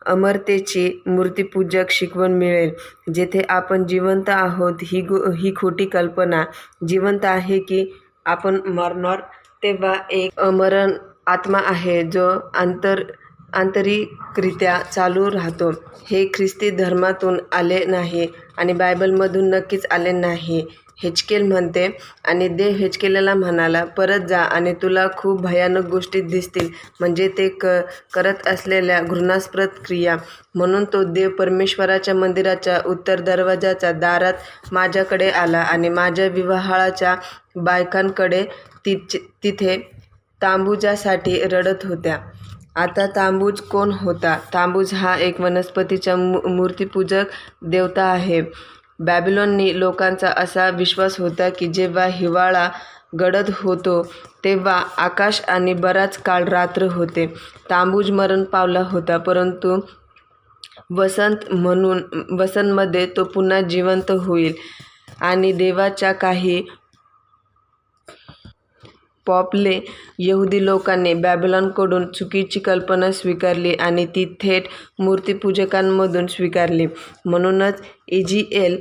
अमरतेची 0.06 0.90
मूर्तीपूजक 1.08 1.92
शिकवण 1.92 2.34
मिळेल. 2.34 2.72
जेथे 3.14 3.42
आपण 3.50 3.86
जिवंत 3.88 4.30
आहोत 4.30 4.84
ही 4.84 5.02
गो 5.02 5.18
ही 5.38 5.54
खोटी 5.56 5.86
कल्पना 5.88 6.44
जिवंत 6.88 7.26
आहे 7.26 7.60
की 7.60 7.86
आपण 8.26 8.60
मरणार 8.68 9.20
तेव्हा 9.64 9.94
एक 10.12 10.40
अमरण 10.40 10.92
आत्मा 11.28 11.60
आहे 11.66 12.02
जो 12.12 12.28
आंतर 12.56 13.02
आंतरिकरित्या 13.58 14.80
चालू 14.86 15.30
राहतो. 15.32 15.70
हे 16.10 16.26
ख्रिस्ती 16.34 16.70
धर्मातून 16.72 17.40
आले 17.52 17.84
नाही 17.86 18.28
आणि 18.58 18.74
बायबलमधून 18.74 19.50
नक्कीच 19.50 19.86
आले 19.92 20.12
नाही. 20.14 20.66
हेचकेल 21.00 21.42
म्हणते 21.44 21.88
आणि 22.26 22.48
देव 22.50 22.76
हेचकेलेला 22.76 23.34
म्हणाला 23.36 23.84
परत 23.98 24.20
जा 24.20 24.40
आणि 24.42 24.74
तुला 24.82 25.06
खूप 25.18 25.42
भयानक 25.42 25.86
गोष्टी 25.90 26.22
दिसतील. 26.22 26.70
म्हणजे 27.00 27.28
ते 27.38 27.48
क 27.62 27.66
करत 28.14 28.48
असलेल्या 28.48 29.00
घृणास्पद 29.02 29.68
क्रिया. 29.86 30.16
म्हणून 30.56 30.86
तो 30.94 31.04
देव 31.06 31.30
परमेश्वराच्या 31.30 32.16
मंदिराच्या 32.16 32.80
उत्तर 32.86 33.20
दरवाजाच्या 33.22 33.92
दारात 33.94 34.74
माझ्याकडे 34.74 35.30
आला 35.32 35.60
आणि 35.62 35.90
माझ्या 35.90 36.28
विवाहाळाच्या 36.30 37.16
बायकांकडे 37.58 38.44
तिचे 38.86 39.18
तिथे 39.44 39.78
तांबूजासाठी 40.42 41.42
रडत 41.44 41.86
होत्या. 41.86 42.18
आता 42.78 43.06
तांबूज 43.16 43.60
कोण 43.70 43.92
होता? 43.92 44.38
तांबूज 44.54 44.94
हा 44.94 45.16
एक 45.18 45.40
वनस्पतीचा 45.42 46.16
मू 46.16 46.40
मूर्तीपूजक 46.48 47.32
देवता 47.64 48.04
आहे. 48.06 48.42
बॅबिलॉननी 49.00 49.80
लोकांचा 49.80 50.30
असा 50.38 50.70
विश्वास 50.78 51.20
होता 51.20 51.50
की 51.50 51.68
जेव्हा 51.68 52.06
हिवाळा 52.12 52.68
गडद 53.20 53.50
होतो 53.56 54.02
तेव्हा 54.44 54.82
आकाश 54.98 55.42
आणि 55.48 55.74
बराच 55.76 56.18
काळ 56.18 56.44
रात्र 56.50 56.88
होते. 56.92 57.26
तांबूज 57.70 58.12
मरण 58.12 58.44
पावला 58.44 58.82
होता 58.92 59.18
परंतु 59.18 59.80
वसंत 60.98 61.52
म्हणून 61.52 62.02
वसंतमध्ये 62.40 63.06
तो 63.18 63.24
पुन्हा 63.26 63.62
जिवंत 63.62 64.12
होईल. 64.20 64.54
आणि 65.22 65.52
देवाच्या 65.54 66.12
काही 66.14 66.62
पॉपले 69.28 69.80
यहुदी 70.20 70.66
लोकांनी 70.66 71.14
बॅबिलॉनकडून 71.14 72.06
चुकीची 72.12 72.60
कल्पना 72.60 73.12
स्वीकारली 73.12 73.74
आणि 73.76 74.06
ती 74.16 74.26
थेट 74.42 74.68
मूर्तीपूजकांमधून 75.00 76.28
स्वीकारली. 76.28 76.86
म्हणूनच 77.26 77.82
इजीएल 78.10 78.80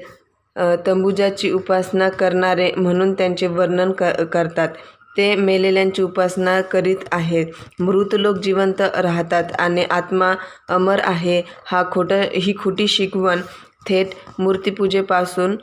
तंबुजाची 0.87 1.51
उपासना 1.53 2.09
करणारे 2.11 2.71
म्हणून 2.77 3.13
त्यांचे 3.15 3.47
वर्णन 3.47 3.93
क 3.99 4.05
करतात. 4.33 4.69
ते 5.17 5.35
मेलेल्यांची 5.37 6.03
उपासना 6.03 6.61
करीत 6.73 7.05
आहेत. 7.13 7.47
मृत 7.81 8.15
लोक 8.15 8.37
जिवंत 8.43 8.81
राहतात 8.81 9.53
आणि 9.59 9.85
आत्मा 9.91 10.33
अमर 10.75 11.01
आहे. 11.05 11.43
हा 11.67 11.83
खोटं 11.93 12.23
ही 12.35 12.55
खोटी 12.59 12.87
शिकवण 12.89 13.41
थेट 13.89 14.15
मूर्तीपूजेपासून 14.39 15.57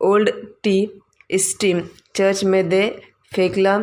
ओल्ड 0.00 0.30
टी 0.64 0.86
इस्टीम 1.30 1.80
चर्चमध्ये 2.18 2.90
फेकला 3.32 3.78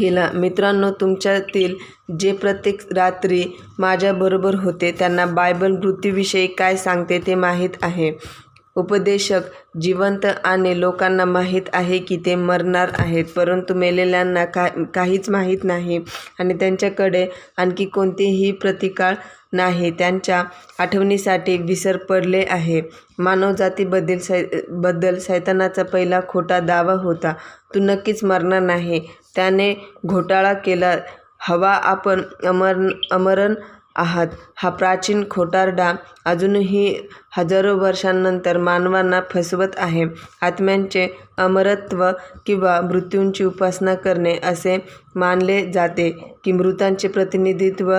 गेला. 0.00 0.30
मित्रांनो 0.34 0.90
तुमच्यातील 0.90 1.74
जे 2.20 2.32
प्रत्येक 2.32 2.80
रात्री 2.94 3.44
माझ्याबरोबर 3.78 4.54
होते 4.54 4.90
त्यांना 4.98 5.26
बायबल 5.26 5.72
मृत्यूविषयी 5.72 6.46
काय 6.46 6.76
सांगते 6.76 7.18
ते 7.26 7.34
माहीत 7.34 7.76
आहे. 7.82 8.12
उपदेशक 8.76 9.42
जिवंत 9.80 10.26
आणि 10.44 10.78
लोकांना 10.80 11.24
माहीत 11.24 11.68
आहे 11.72 11.98
की 11.98 12.16
ते 12.26 12.34
मरणार 12.34 12.90
आहेत 12.98 13.24
परंतु 13.36 13.74
मेलेल्यांना 13.74 14.44
का 14.44 14.66
काहीच 14.94 15.28
माहीत 15.30 15.64
नाही. 15.64 15.98
आणि 16.38 16.54
त्यांच्याकडे 16.54 17.26
आणखी 17.56 17.84
कोणतेही 17.86 18.50
प्रतिकार 18.52 19.14
नाही. 19.52 19.90
त्यांच्या 19.90 20.42
आठवणीसाठी 20.78 21.56
विसर 21.58 21.96
पडले 22.08 22.44
आहे. 22.50 22.80
मानवजातीबद्दल 23.18 24.18
सै 24.18 24.42
बद्दल 24.68 25.18
सैतानाचा 25.18 25.82
पहिला 25.82 26.20
खोटा 26.28 26.60
दावा 26.60 26.92
होता. 27.02 27.32
तू 27.74 27.80
नक्कीच 27.80 28.24
मरणार 28.24 28.60
नाही. 28.62 29.00
त्याने 29.36 29.74
घोटाळा 30.06 30.52
केला. 30.64 30.96
हवा 31.40 31.72
आपण 31.72 32.22
अमर 32.46 32.76
अमरण 33.12 33.54
आहात. 33.96 34.26
हा 34.56 34.70
प्राचीन 34.70 35.22
खोटारडा 35.30 35.92
अजूनही 36.26 36.94
हजारो 37.36 37.76
वर्षांनंतर 37.78 38.58
मानवांना 38.58 39.20
फसवत 39.30 39.76
आहे. 39.76 40.04
आत्म्यांचे 40.42 41.06
अमरत्व 41.38 42.04
किंवा 42.46 42.80
मृत्यूंची 42.80 43.44
उपासना 43.44 43.94
करणे 43.94 44.36
असे 44.42 44.76
मानले 45.14 45.64
जाते 45.72 46.10
की 46.44 46.52
मृतांचे 46.52 47.08
प्रतिनिधित्व 47.08 47.94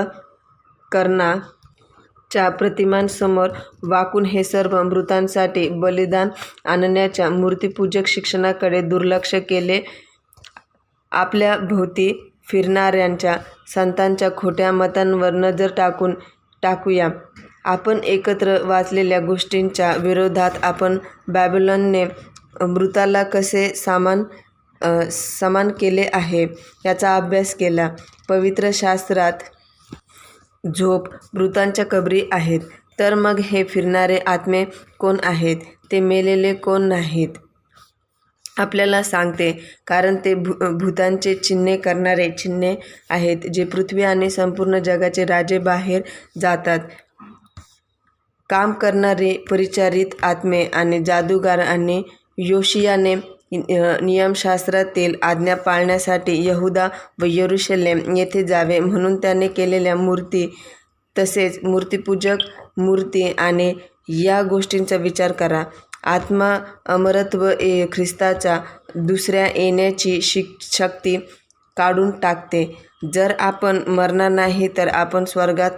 कर्णाच्या 0.92 2.50
प्रतिमांसमोर 2.50 3.50
वाकून 3.84 4.26
हे 4.26 4.44
सर्व 4.44 4.82
मृतांसाठी 4.84 5.68
बलिदान 5.70 6.30
आणण्याच्या 6.66 7.30
मूर्तीपूजक 7.30 8.08
शिक्षणाकडे 8.08 8.82
दुर्लक्ष 8.82 9.36
केले. 9.50 9.82
आपल्या 11.12 11.56
भोवती 11.58 12.12
फिरणाऱ्यांच्या 12.48 13.38
संतांच्या 13.74 14.30
खोट्या 14.38 14.72
मतांवर 14.72 15.34
नजर 15.34 15.72
टाकून 15.78 16.14
टाकूया. 16.64 17.10
आपण 17.66 18.00
एकत्र 18.04 18.58
वाचलेल्या 18.64 19.20
गोष्टींच्या 19.20 19.94
विरोधात 20.00 20.52
आपण 20.64 20.98
बॅबिलॉनने 21.28 22.06
मृताला 22.62 23.24
कसे 23.24 23.68
सामान 23.76 24.24
समान 25.12 25.70
केले 25.80 26.06
आहे 26.14 26.46
याचा 26.86 27.16
अभ्यास 27.16 27.54
केला. 27.56 27.90
पवित्र 28.30 28.70
शास्त्रात 28.74 29.34
झोप 30.64 31.08
मृतांच्या 31.34 31.86
कबरी 31.86 32.22
आहेत. 32.32 32.60
तर 33.00 33.14
मग 33.16 33.40
हे 33.40 33.64
फिरणारे 33.64 34.18
आत्मे 34.28 34.64
कोण 35.00 35.18
आहेत? 35.24 35.58
ते 35.92 36.00
मेलेले 36.00 36.54
कोण 36.54 36.88
नाहीत? 36.88 37.38
आपल्याला 38.58 39.02
सांगते 39.04 39.52
कारण 39.88 40.16
ते 40.26 40.34
भू 40.36 40.54
भूतांचे 40.80 41.34
चिन्हे 41.36 41.76
करणारे 41.78 42.30
चिन्हे 42.32 42.76
आहेत 43.10 43.48
जे 43.54 43.64
पृथ्वी 43.66 44.04
आणि 44.04 44.30
संपूर्ण 44.30 44.80
जगाचे 44.80 45.26
राजे 45.26 45.60
बाहेर 45.60 46.02
जातात. 46.42 46.80
काम 48.50 48.72
करणारे 48.74 49.34
परिचारित 49.50 50.24
आत्मे 50.24 50.64
आणि 50.66 51.00
जादूगार 51.06 51.60
आणि 51.60 52.02
योशियाने 52.38 53.16
नियमशास्त्रातील 53.52 55.16
आज्ञा 55.24 55.56
पाळण्यासाठी 55.56 56.36
यहुदा 56.48 56.88
व 57.22 57.26
यरुशलेम 57.28 58.16
येथे 58.16 58.44
जावे. 58.44 58.80
म्हणून 58.80 59.16
त्याने 59.16 59.48
केलेल्या 59.48 59.96
मूर्ती 59.96 60.48
तसेच 61.16 61.60
मूर्तिपूजक 61.64 62.38
मूर्ती 62.78 63.28
आणि 63.38 63.74
या 64.24 64.42
गोष्टींचा 64.42 64.96
विचार 64.98 65.32
करा. 65.32 65.64
आत्मा 66.06 66.58
अमरत्व 66.86 67.48
ए 67.52 67.86
ख्रिस्ताच्या 67.92 68.60
दुसऱ्या 68.98 69.46
येण्याची 69.48 70.20
शिक 70.22 70.56
शक्ती 70.62 71.16
काढून 71.78 72.12
टाकते. 72.20 72.64
जर 73.14 73.34
आपण 73.40 73.78
मरणार 73.88 74.30
नाही 74.32 74.68
तर 74.78 74.88
आपण 74.88 75.26
स्वर्गात 75.26 75.72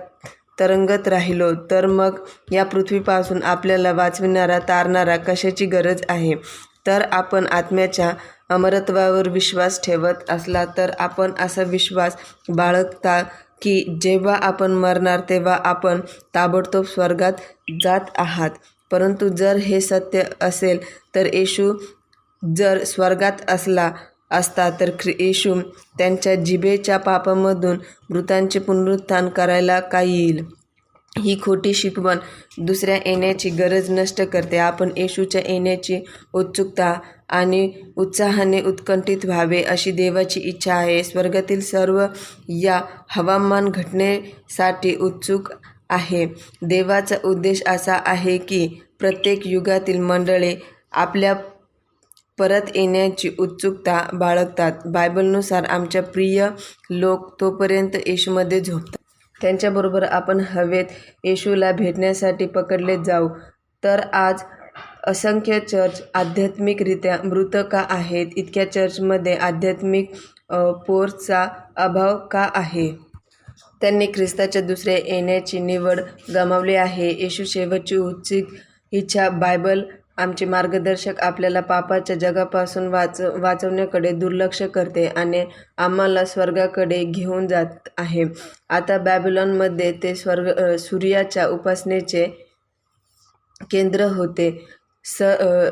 तरंगत 0.59 1.07
राहिलो 1.07 1.51
तर 1.71 1.85
मग 1.87 2.17
या 2.51 2.63
पृथ्वीपासून 2.65 3.41
आपल्याला 3.43 3.91
वाचविणारा 3.93 4.57
तारणारा 4.59 5.15
कशाची 5.17 5.65
गरज 5.65 6.01
आहे? 6.09 6.33
तर 6.85 7.01
आपण 7.11 7.47
आत्म्याच्या 7.47 8.11
अमरत्वावर 8.49 9.29
विश्वास 9.29 9.79
ठेवत 9.83 10.29
असला 10.29 10.63
तर 10.77 10.91
आपण 10.99 11.31
असा 11.39 11.63
विश्वास 11.63 12.15
बाळगता 12.49 13.21
की 13.61 13.97
जेव्हा 14.01 14.35
आपण 14.35 14.71
मरणार 14.71 15.19
तेव्हा 15.29 15.57
आपण 15.63 15.99
ताबडतोब 16.35 16.85
स्वर्गात 16.85 17.33
जात 17.83 18.09
आहात. 18.17 18.49
परंतु 18.91 19.27
जर 19.29 19.55
हे 19.55 19.79
सत्य 19.81 20.23
असेल 20.41 20.79
तर 21.15 21.25
येशू 21.33 21.73
जर 22.55 22.83
स्वर्गात 22.83 23.49
असला 23.49 23.91
असता 24.31 24.69
तर 24.79 24.89
ख्रि 24.99 25.13
येशू 25.19 25.55
त्यांच्या 25.97 26.35
जिभेच्या 26.35 26.97
पापामधून 26.99 27.77
मृतांचे 28.09 28.59
पुनरुत्थान 28.59 29.29
करायला 29.29 29.79
का 29.79 30.01
येईल? 30.01 30.43
ही 31.19 31.35
खोटी 31.41 31.73
शिकवण 31.73 32.17
दुसऱ्या 32.57 32.95
येण्याची 33.05 33.49
गरज 33.49 33.89
नष्ट 33.91 34.21
करते. 34.23 34.57
आपण 34.57 34.89
येशूच्या 34.97 35.41
येण्याची 35.45 35.99
उत्सुकता 36.33 36.93
आणि 37.29 37.71
उत्साहाने 37.95 38.61
उत्कंठित 38.61 39.25
व्हावे 39.25 39.61
अशी 39.63 39.91
देवाची 39.91 40.39
इच्छा 40.39 40.73
आहे. 40.73 41.03
स्वर्गातील 41.03 41.61
सर्व 41.61 42.05
या 42.61 42.81
हवामान 43.09 43.69
घटनेसाठी 43.69 44.95
उत्सुक 44.95 45.51
आहे. 45.89 46.25
देवाचा 46.61 47.15
उद्देश 47.23 47.63
असा 47.67 47.99
आहे 48.05 48.37
की 48.37 48.67
प्रत्येक 48.99 49.47
युगातील 49.47 49.99
मंडळे 49.99 50.55
आपल्या 50.93 51.33
परत 52.37 52.75
येण्याची 52.75 53.29
उत्सुकता 53.39 53.99
बाळगतात. 54.13 54.87
बायबलनुसार 54.87 55.63
आमच्या 55.63 56.03
प्रिय 56.03 56.47
लोक 56.91 57.29
तोपर्यंत 57.41 57.95
येशूमध्ये 58.05 58.59
झोपतात. 58.59 59.00
त्यांच्याबरोबर 59.41 60.03
आपण 60.03 60.39
हवेत 60.49 60.85
येशूला 61.23 61.71
भेटण्यासाठी 61.71 62.45
पकडले 62.47 62.97
जाऊ. 63.05 63.29
तर 63.83 63.99
आज 64.13 64.43
असंख्य 65.07 65.59
चर्च 65.59 66.01
आध्यात्मिकरित्या 66.13 67.17
मृत 67.23 67.55
का 67.71 67.85
आहेत? 67.89 68.27
इतक्या 68.35 68.71
चर्चमध्ये 68.71 69.33
आध्यात्मिक 69.35 70.11
पोरचा 70.87 71.45
अभाव 71.75 72.17
का 72.31 72.49
आहे? 72.55 72.91
त्यांनी 73.81 74.05
ख्रिस्ताच्या 74.15 74.61
दुसऱ्या 74.61 74.97
येण्याची 74.97 75.59
निवड 75.59 75.99
गमावली 76.33 76.75
आहे. 76.75 77.09
येशू 77.13 77.43
शेवटची 77.45 77.97
उच्च 77.97 78.33
इच्छा 78.93 79.29
बायबल 79.29 79.81
आमचे 80.17 80.45
मार्गदर्शक 80.45 81.19
आपल्याला 81.23 81.59
पापाच्या 81.61 82.15
जगापासून 82.15 82.87
वाच 82.87 83.21
वाचवण्याकडे 83.21 84.11
दुर्लक्ष 84.13 84.61
करते 84.73 85.05
आणि 85.07 85.43
आम्हाला 85.77 86.25
स्वर्गाकडे 86.25 87.03
घेऊन 87.05 87.47
जात 87.47 87.89
आहे. 87.97 88.23
आता 88.69 88.97
बॅबिलॉनमध्ये 88.97 89.91
ते 90.03 90.13
स्वर्ग 90.15 90.75
सूर्याच्या 90.79 91.47
उपासनेचे 91.47 92.25
केंद्र 93.71 94.03
होते. 94.15 94.49
स 95.05 95.21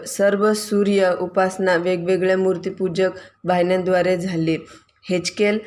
सर्व 0.08 0.52
सूर्य 0.54 1.12
उपासना 1.22 1.76
वेगवेगळ्या 1.78 2.38
मूर्तिपूजक 2.38 3.18
वाहिन्यांद्वारे 3.48 4.16
झाली. 4.18 4.58
हेचकेल 5.10 5.60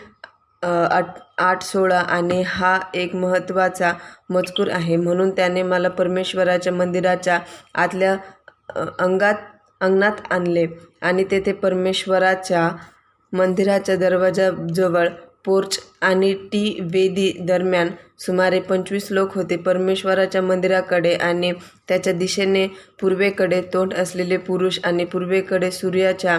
आठ 0.62 1.18
आठ 1.40 1.62
सोळा 1.62 1.98
आणि 2.00 2.42
हा 2.46 2.78
एक 2.94 3.14
महत्त्वाचा 3.16 3.92
मजकूर 4.30 4.68
आहे. 4.72 4.96
म्हणून 4.96 5.30
त्याने 5.36 5.62
मला 5.62 5.88
परमेश्वराच्या 5.90 6.72
मंदिराच्या 6.72 7.38
आतल्या 7.74 8.16
अंगात 8.98 9.34
अंगणात 9.80 10.20
आणले 10.30 10.66
आणि 11.00 11.24
तेथे 11.30 11.52
परमेश्वराच्या 11.52 12.68
मंदिराच्या 13.32 13.96
दरवाजाजवळ 13.96 15.08
पोर्च 15.44 15.78
आणि 16.00 16.32
टी 16.52 16.78
वेदी 16.92 17.32
दरम्यान 17.40 17.88
सुमारे 18.18 18.60
पंचवीस 18.60 19.06
लोक 19.10 19.34
होते. 19.34 19.56
परमेश्वराच्या 19.56 20.42
मंदिराकडे 20.42 21.14
आणि 21.14 21.52
त्याच्या 21.88 22.12
दिशेने 22.12 22.66
पूर्वेकडे 23.00 23.60
तोंड 23.74 23.94
असलेले 23.94 24.36
पुरुष 24.36 24.78
आणि 24.84 25.04
पूर्वेकडे 25.04 25.70
सूर्याच्या 25.70 26.38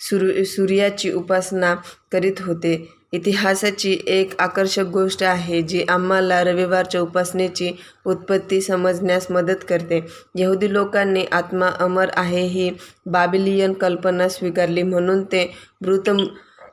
सूर 0.00 0.42
सूर्याची 0.46 1.12
उपासना 1.12 1.74
करीत 2.12 2.40
होते. 2.40 2.76
इतिहासाची 3.12 3.96
एक 4.06 4.34
आकर्षक 4.40 4.86
गोष्ट 4.92 5.22
आहे 5.22 5.60
जी 5.62 5.82
आम्हाला 5.88 6.42
रविवारच्या 6.44 7.00
उपासनेची 7.00 7.70
उत्पत्ती 8.06 8.60
समजण्यास 8.60 9.30
मदत 9.30 9.64
करते. 9.68 10.00
यहुदी 10.34 10.72
लोकांनी 10.72 11.24
आत्मा 11.32 11.70
अमर 11.80 12.10
आहे 12.16 12.44
ही 12.46 12.70
बाबिलियन 13.06 13.72
कल्पना 13.72 14.28
स्वीकारली 14.28 14.82
म्हणून 14.82 15.22
ते 15.32 15.44
मृत 15.82 16.10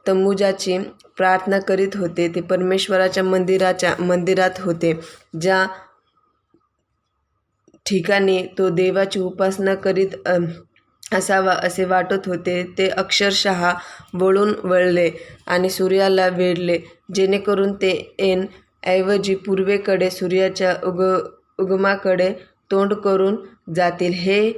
तमुजाची 0.07 0.77
प्रार्थना 1.17 1.59
करीत 1.59 1.95
होते. 1.97 2.27
ते 2.35 2.41
परमेश्वराच्या 2.41 3.23
मंदिराच्या 3.23 3.95
मंदिरात 3.99 4.59
होते 4.61 4.93
ज्या 5.41 5.65
ठिकाणी 7.85 8.41
तो 8.57 8.69
देवाची 8.69 9.19
उपासना 9.19 9.75
करीत 9.75 10.15
असावा 11.13 11.53
असे 11.53 11.85
वाटत 11.85 12.27
होते. 12.27 12.63
ते 12.77 12.87
अक्षरशः 12.89 13.71
वळून 14.13 14.53
वळले 14.63 15.09
आणि 15.47 15.69
सूर्याला 15.69 16.27
वेढले. 16.27 16.77
जेणेकरून 17.15 17.73
ते 17.73 17.91
एन 18.19 18.45
ऐवजी 18.83 19.35
पूर्वेकडे 19.35 20.09
सूर्याच्या 20.09 20.75
उग 20.83 21.01
उगमाकडे 21.59 22.29
तोंड 22.71 22.93
करून 22.93 23.35
जातील. 23.75 24.13
हे 24.13 24.51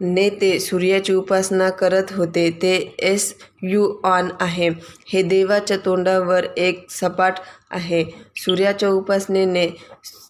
नेते 0.00 0.58
सूर्याची 0.60 1.12
उपासना 1.14 1.68
करत 1.70 2.12
होते. 2.12 2.50
ते 2.62 2.74
एस 2.98 3.34
यू 3.62 3.88
ऑन 4.04 4.28
आहे. 4.40 4.68
हे 5.08 5.22
देवाच्या 5.22 5.76
तोंडावर 5.84 6.44
एक 6.56 6.86
सपाट 6.90 7.34
आहे. 7.70 8.04
सूर्याच्या 8.36 8.88
उपासनेने 8.88 9.68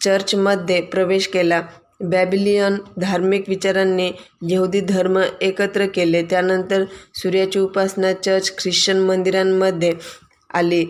चर्चमध्ये 0.04 0.80
प्रवेश 0.82 1.26
केला. 1.28 1.62
बॅबिलियन 2.00 2.76
धार्मिक 3.00 3.44
विचारांनी 3.48 4.10
यहुदी 4.50 4.80
धर्म 4.80 5.20
एकत्र 5.40 5.86
केले. 5.86 6.22
त्यानंतर 6.22 6.84
सूर्याची 7.14 7.58
उपासना 7.58 8.12
चर्च 8.12 8.52
ख्रिश्चन 8.58 9.00
मंदिरांमध्ये 9.00 9.92
आली. 10.54 10.84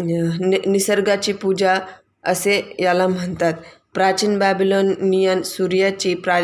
नि 0.00 0.58
निसर्गाची 0.66 1.32
पूजा 1.32 1.78
असे 2.24 2.60
याला 2.78 3.06
म्हणतात. 3.06 3.54
प्राचीन 3.94 4.38
बॅबिलोनियन 4.38 5.42
सूर्याची 5.42 6.14
प्रा 6.14 6.40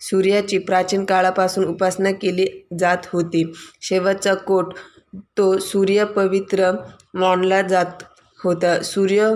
सूर्याची 0.00 0.58
प्राचीन 0.58 1.04
काळापासून 1.04 1.64
उपासना 1.64 2.10
केली 2.12 2.46
जात 2.78 3.06
होती. 3.12 3.44
शेवटचा 3.82 4.34
कोट 4.34 4.74
तो 5.36 5.56
सूर्य 5.58 6.04
पवित्र 6.04 6.70
मानला 7.14 7.60
जात 7.62 8.02
होता. 8.44 8.78
सूर्य 8.82 9.28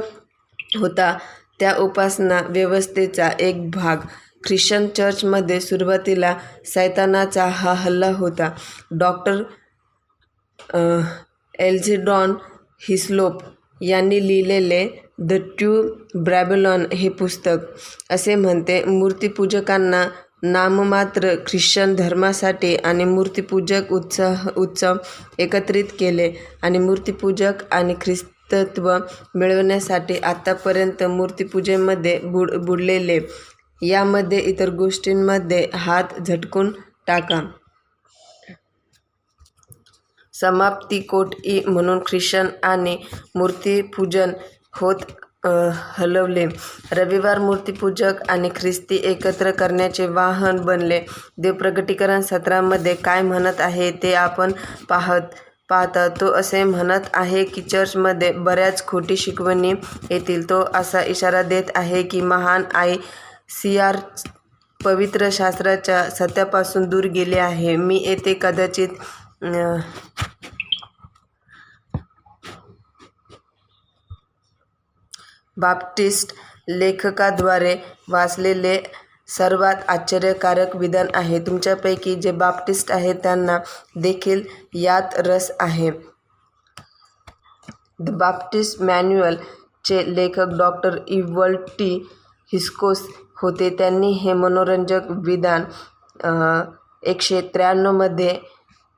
होता. 0.79 1.17
त्या 1.61 1.75
उपासना 1.81 2.41
व्यवस्थेचा 2.49 3.29
एक 3.41 3.71
भाग. 3.71 3.99
ख्रिश्चन 4.47 4.87
चर्चमध्ये 4.97 5.61
सुरुवातीला 5.61 6.35
सैतानाचा 6.75 7.47
हा 7.47 7.73
हल्ला 7.75 8.11
होता. 8.17 8.51
डॉक्टर 8.99 9.43
एल्झिडॉन 11.61 12.35
हिस्लोप 12.89 13.43
यांनी 13.83 14.27
लिहिलेले 14.27 14.87
द 15.21 15.33
ट्यू 15.59 15.83
ब्रॅबलॉन 16.25 16.85
हे 16.93 17.09
पुस्तक. 17.09 17.59
असे 18.11 18.35
म्हणते 18.35 18.83
मूर्तिपूजकांना 18.85 20.05
नाममात्र 20.43 21.35
ख्रिश्चन 21.47 21.95
धर्मासाठी 21.97 22.75
आणि 22.77 23.05
मूर्तिपूजक 23.05 23.93
उत्साह 23.93 24.49
उत्सव 24.57 24.97
एकत्रित 25.39 25.93
केले 25.99 26.31
आणि 26.63 26.79
मूर्तिपूजक 26.79 27.63
आणि 27.71 27.95
ख्रिस्तत्व 28.55 28.91
मिळवण्यासाठी 29.35 30.19
आत्तापर्यंत 30.25 31.03
मूर्तिपूजेमध्ये 31.11 32.19
बुड 32.25 32.51
बुडलेले. 32.67 33.19
यामध्ये 33.83 34.39
इतर 34.41 34.71
गोष्टींमध्ये 34.75 35.67
हात 35.75 36.21
झटकून 36.27 36.71
टाका. 37.07 37.41
समाप्ती 40.35 41.01
कोट 41.01 41.35
ई 41.45 41.61
म्हणून 41.67 41.99
ख्रिश्चन 42.07 42.47
आणि 42.63 42.97
मूर्तीपूजन 43.35 44.31
होत 44.75 45.03
हलवले. 45.97 46.47
रविवार 46.93 47.39
मूर्तिपूजक 47.39 48.23
आणि 48.29 48.49
ख्रिस्ती 48.57 48.97
एकत्र 49.05 49.51
करण्याचे 49.51 50.07
वाहन 50.07 50.61
बनले. 50.65 51.01
देवप्रगटीकरण 51.39 52.21
सत्रामध्ये 52.23 52.95
काय 52.95 53.23
म्हणत 53.23 53.61
आहे 53.61 53.91
ते 54.03 54.15
आपण 54.15 54.53
पाहत 54.89 55.35
पाहता 55.69 56.07
तो 56.21 56.31
असे 56.35 56.63
म्हणत 56.65 57.09
आहे 57.15 57.45
की 57.45 57.63
चर्चमध्ये 57.63 58.31
बऱ्याच 58.33 58.87
खोटी 58.87 59.17
शिकवणी 59.17 59.73
येतील. 60.11 60.49
तो 60.51 60.61
असा 60.75 61.03
इशारा 61.03 61.43
देत 61.43 61.71
आहे 61.77 62.03
की 62.03 62.21
महान 62.21 62.65
आई 62.75 62.97
सियार 63.63 63.97
पवित्र 64.81 65.29
शास्त्राच्या 65.33 66.09
सत्यापासून 66.11 66.89
दूर 66.89 67.05
गेले 67.15 67.39
आहे. 67.39 67.77
मी 67.77 67.97
येथे 68.07 68.35
कदाचित 68.43 68.89
बाप्टिस्ट 75.57 76.33
लेखकाद्वारे 76.69 77.77
वाचलेले 78.09 78.79
सर्वात 79.29 79.77
आश्चर्यकारक 79.89 80.77
विधान 80.77 81.07
आहे. 81.15 81.39
तुमच्यापैकी 81.41 82.15
जे 82.15 82.31
बाप्टिस्ट 82.33 82.91
आहेत 82.93 83.15
त्यांना 83.23 83.59
देखील 83.97 84.43
यात 84.75 85.19
रस 85.19 85.51
आहे. 85.61 85.91
द 87.99 88.11
बाप्टिस्ट 88.11 88.83
मॅन्युअलचे 88.83 90.03
लेखक 90.17 90.57
डॉक्टर 90.59 90.99
इव्हल 91.09 91.55
टी 91.79 91.95
हिस्कोस 92.53 93.03
होते. 93.43 93.71
त्यांनी 93.71 94.11
हे 94.13 94.33
मनोरंजक 94.33 95.01
विधान 95.27 95.65
एकशे 97.03 97.41
त्र्याण्णवमध्ये 97.55 98.37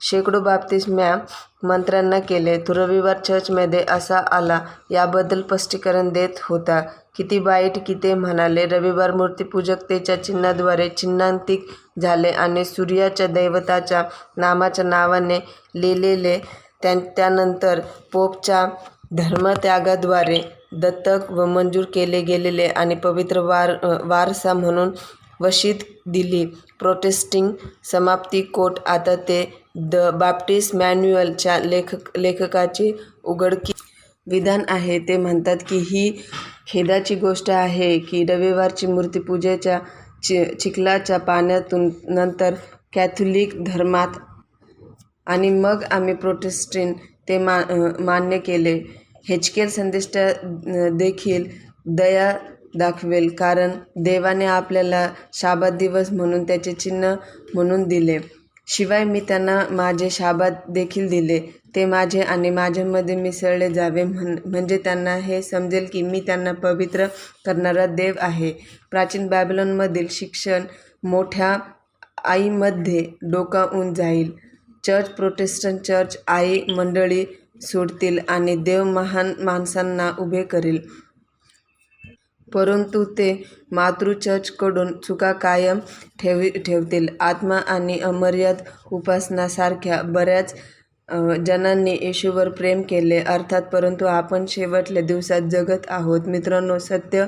शेकडो 0.00 0.40
बाप्तिस्म्या 0.40 1.16
मंत्र्यांना 1.62 2.18
केले. 2.20 2.56
तो 2.58 2.74
रविवार 2.74 3.18
चर्चमध्ये 3.18 3.84
असा 3.90 4.18
आला. 4.18 4.60
याबद्दल 4.90 5.42
स्पष्टीकरण 5.42 6.08
देत 6.08 6.40
होता. 6.42 6.80
किती 7.16 7.38
वाईट 7.38 7.78
की 7.86 7.94
ते 8.02 8.14
म्हणाले. 8.14 8.66
रविवार 8.66 9.12
मूर्तिपूजकतेच्या 9.12 10.22
चिन्हाद्वारे 10.24 10.88
चिन्हांकित 10.88 12.00
झाले 12.00 12.30
आणि 12.30 12.64
सूर्याच्या 12.64 13.26
दैवताच्या 13.28 14.02
नामाच्या 14.36 14.84
नावाने 14.84 15.38
लिहिलेले 15.74 16.38
त्या 16.82 16.94
त्यानंतर 17.16 17.80
पोपच्या 18.12 18.66
धर्मत्यागाद्वारे 19.12 20.40
दत्तक 20.72 21.30
व 21.30 21.44
मंजूर 21.46 21.84
केले 21.94 22.20
गेलेले 22.22 22.66
आणि 22.68 22.94
पवित्र 22.94 23.40
वार 23.40 23.72
वारसा 24.04 24.52
म्हणून 24.54 24.90
वशीत 25.40 25.74
दिली. 26.06 26.44
प्रोटेस्टिंग 26.80 27.50
समाप्ती 27.84 28.40
कोट. 28.42 28.78
आता 28.86 29.14
ते 29.28 29.44
द 29.92 29.96
बाप्टिस्ट 30.20 30.74
मॅन्युअलच्या 30.76 31.58
लेखक 31.60 32.16
लेखकाची 32.18 32.92
उघडकी 33.24 33.72
विधान 34.26 34.62
आहे 34.68 34.98
ते 34.98 35.16
म्हणतात 35.16 35.56
की 35.68 35.78
ही 35.90 36.10
खेदाची 36.68 37.14
गोष्ट 37.14 37.50
आहे 37.50 37.98
की 38.00 38.24
रविवारची 38.24 38.86
मूर्तिपूजेच्या 38.86 39.78
चि 40.24 40.44
चिखलाच्या 40.60 41.18
पाण्यातून 41.18 41.88
नंतर 42.08 42.54
कॅथोलिक 42.94 43.62
धर्मात 43.64 44.18
आणि 45.26 45.50
मग 45.50 45.82
आम्ही 45.90 46.14
प्रोटेस्टिन 46.14 46.92
ते 47.28 47.38
मा 47.38 47.60
मान्य 48.00 48.38
केले. 48.38 48.74
हेचकेल 49.28 49.68
संदिष्ट 49.68 50.18
देखील 50.98 51.44
दया 51.88 52.32
दाखवेल 52.78 53.28
कारण 53.38 53.70
देवाने 54.04 54.46
आपल्याला 54.46 55.08
शाबात 55.32 55.72
दिवस 55.72 56.10
म्हणून 56.12 56.44
त्याचे 56.44 56.72
चिन्ह 56.72 57.14
म्हणून 57.54 57.82
दिले. 57.88 58.18
शिवाय 58.68 59.04
मी 59.04 59.20
त्यांना 59.28 59.60
माझे 59.70 60.10
शाबात 60.10 60.70
देखील 60.70 61.08
दिले. 61.08 61.38
ते 61.74 61.84
माझे 61.84 62.20
आणि 62.22 62.50
माझ्यामध्ये 62.50 63.16
मिसळले 63.16 63.68
जावे 63.70 64.02
म्हण 64.04 64.36
म्हणजे 64.46 64.78
त्यांना 64.78 65.14
हे 65.16 65.40
समजेल 65.42 65.86
की 65.92 66.02
मी 66.02 66.20
त्यांना 66.20 66.52
पवित्र 66.52 67.06
करणारा 67.46 67.86
देव 67.86 68.14
आहे. 68.18 68.52
प्राचीन 68.90 69.26
बॅबिलॉनमधील 69.28 70.06
शिक्षण 70.10 70.64
मोठ्या 71.04 71.56
आईमध्ये 72.24 73.04
डोकावून 73.22 73.94
जाईल. 73.94 74.30
चर्च 74.84 75.08
प्रोटेस्टंट 75.08 75.80
चर्च 75.80 76.16
आई 76.26 76.60
मंडळी 76.68 77.24
सोडतील 77.62 78.18
आणि 78.28 78.56
देव 78.56 78.84
महान 78.84 79.32
माणसांना 79.38 80.10
उभे 80.18 80.42
करेल. 80.42 80.78
परंतु 82.48 83.04
ते 83.04 83.30
मातृ 83.72 84.12
चर्चकडून 84.14 84.92
चुका 85.00 85.32
कायम 85.32 85.78
ठेवी 86.20 86.50
ठेवतील. 86.58 87.06
आत्मा 87.20 87.56
आणि 87.58 87.98
अमर्याद 88.00 88.62
उपासनासारख्या 88.92 90.00
बऱ्याच 90.02 90.54
जणांनी 91.46 91.96
येशूवर 92.00 92.48
प्रेम 92.48 92.82
केले. 92.82 93.18
अर्थात 93.18 93.62
परंतु 93.72 94.04
आपण 94.06 94.44
शेवटल्या 94.48 95.02
दिवसात 95.02 95.48
जगत 95.50 95.86
आहोत. 95.88 96.26
मित्रांनो 96.26 96.78
सत्य 96.78 97.26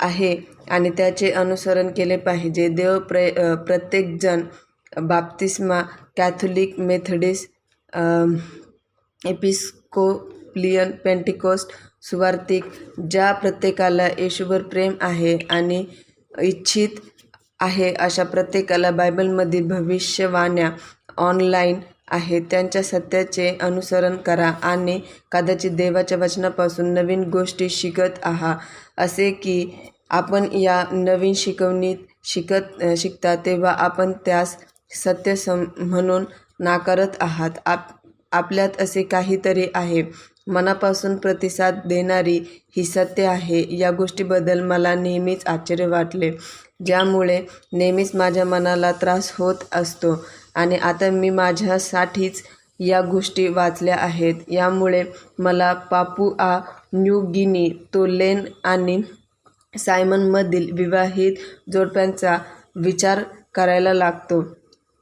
आहे 0.00 0.36
आणि 0.70 0.90
त्याचे 0.96 1.30
अनुसरण 1.30 1.88
केले 1.96 2.16
पाहिजे. 2.16 2.68
देव 2.68 2.98
प्र 3.08 3.54
प्रत्येकजण 3.66 4.42
बाप्तिस्मा 5.02 5.80
कॅथोलिक 6.16 6.78
मेथडिस्ट 6.80 7.48
एपिस्कोप्लियन 9.22 10.90
पेंटिकोस्ट 11.04 11.72
सुवार्तिक 12.02 12.64
ज्या 13.10 13.32
प्रत्येकाला 13.32 14.06
येशूवर 14.18 14.62
प्रेम 14.62 14.92
आहे 15.00 15.36
आणि 15.50 15.84
इच्छित 16.38 17.00
आहे 17.60 17.92
अशा 17.94 18.24
प्रत्येकाला 18.24 18.90
बायबलमधील 18.90 19.66
भविष्यवाण्या 19.68 20.70
ऑनलाईन 21.18 21.80
आहेत. 22.10 22.42
त्यांच्या 22.50 22.82
सत्याचे 22.82 23.48
अनुसरण 23.62 24.16
करा 24.16 24.48
आणि 24.62 25.00
कदाचित 25.32 25.70
देवाच्या 25.70 26.18
वचनापासून 26.18 26.92
नवीन 26.94 27.22
गोष्टी 27.30 27.68
शिकत 27.68 28.18
आहात 28.22 28.56
असे 28.98 29.30
की 29.32 29.64
आपण 30.10 30.52
या 30.52 30.84
नवीन 30.92 31.32
शिकवणीत 31.34 31.96
शिकत 32.24 32.82
शिकता 32.96 33.34
तेव्हा 33.36 33.72
आपण 33.72 34.12
त्यास 34.26 34.56
सत्य 34.94 35.34
सम 35.36 35.64
म्हणून 35.78 36.24
नाकारत 36.60 37.16
आहात. 37.20 37.50
आप 37.66 37.88
आपल्यात 38.32 38.80
असे 38.80 39.02
काहीतरी 39.02 39.66
आहे. 39.74 40.02
मनापासून 40.46 41.16
प्रतिसाद 41.16 41.80
देणारी 41.86 42.38
ही 42.76 42.84
सत्य 42.84 43.26
आहे. 43.26 43.64
या 43.78 43.90
गोष्टीबद्दल 43.90 44.60
मला 44.60 44.94
नेहमीच 44.94 45.46
आश्चर्य 45.46 45.86
वाटले 45.86 46.30
ज्यामुळे 46.86 47.40
नेहमीच 47.72 48.14
माझ्या 48.14 48.44
मनाला 48.44 48.92
त्रास 48.92 49.32
होत 49.38 49.64
असतो. 49.72 50.14
आणि 50.54 50.76
आता 50.78 51.10
मी 51.10 51.30
माझ्यासाठीच 51.30 52.42
या 52.80 53.00
गोष्टी 53.02 53.46
वाचल्या 53.48 53.96
आहेत. 53.96 54.34
यामुळे 54.48 55.02
मला 55.38 55.72
पापुआ 55.90 56.58
न्यू 56.94 57.20
गिनी 57.32 57.68
तोलेन 57.94 58.44
आणि 58.64 59.00
सायमनमधील 59.74 60.70
विवाहित 60.74 61.34
जोडप्यांचा 61.72 62.36
विचार 62.76 63.22
करायला 63.54 63.92
लागतो. 63.94 64.40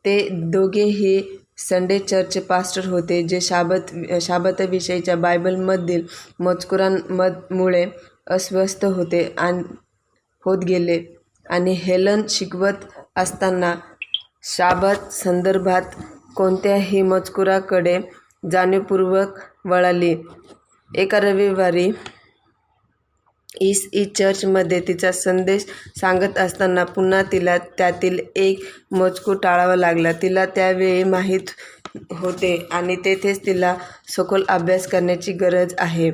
ते 0.05 0.28
दोघेही 0.53 1.20
संडे 1.61 1.99
चर्च 2.01 2.36
पास्टर 2.46 2.86
होते 2.86 3.22
जे 3.22 3.40
शाबत 3.40 3.92
शाबताविषयीच्या 4.22 5.16
बायबलमधील 5.16 6.03
मजकुरांमुळे 6.40 7.84
अस्वस्थ 8.30 8.84
होते 8.86 9.22
आणि 9.38 9.62
होत 10.44 10.64
गेले. 10.64 10.99
आणि 11.46 11.72
हेलन 11.74 12.22
शिकवत 12.28 12.84
असताना 13.16 13.74
शाबात 14.49 15.11
संदर्भात 15.12 15.94
कोणत्याही 16.36 17.01
मजकुराकडे 17.03 17.99
जाणीवपूर्वक 18.53 19.38
वळाली. 19.64 20.14
एका 20.90 21.18
रविवारी 21.20 21.90
ईस 23.61 23.88
ई 23.92 24.05
चर्चमध्ये 24.07 24.80
तिचा 24.80 25.11
संदेश 25.12 25.66
सांगत 26.01 26.38
असताना 26.38 26.84
पुन्हा 26.86 27.22
तिला 27.32 27.57
त्यातील 27.78 28.18
एक 28.36 28.64
मजकूर 28.92 29.36
टाळावा 29.42 29.76
लागला. 29.76 30.12
तिला 30.22 30.46
त्यावेळी 30.46 31.03
माहीत 31.05 31.51
होते 32.12 32.57
आणि 32.72 32.96
तेथेच 33.05 33.44
तिला 33.46 33.74
सखोल 34.16 34.44
अभ्यास 34.49 34.86
करण्याची 34.86 35.32
गरज 35.34 35.74
आहे. 35.78 36.11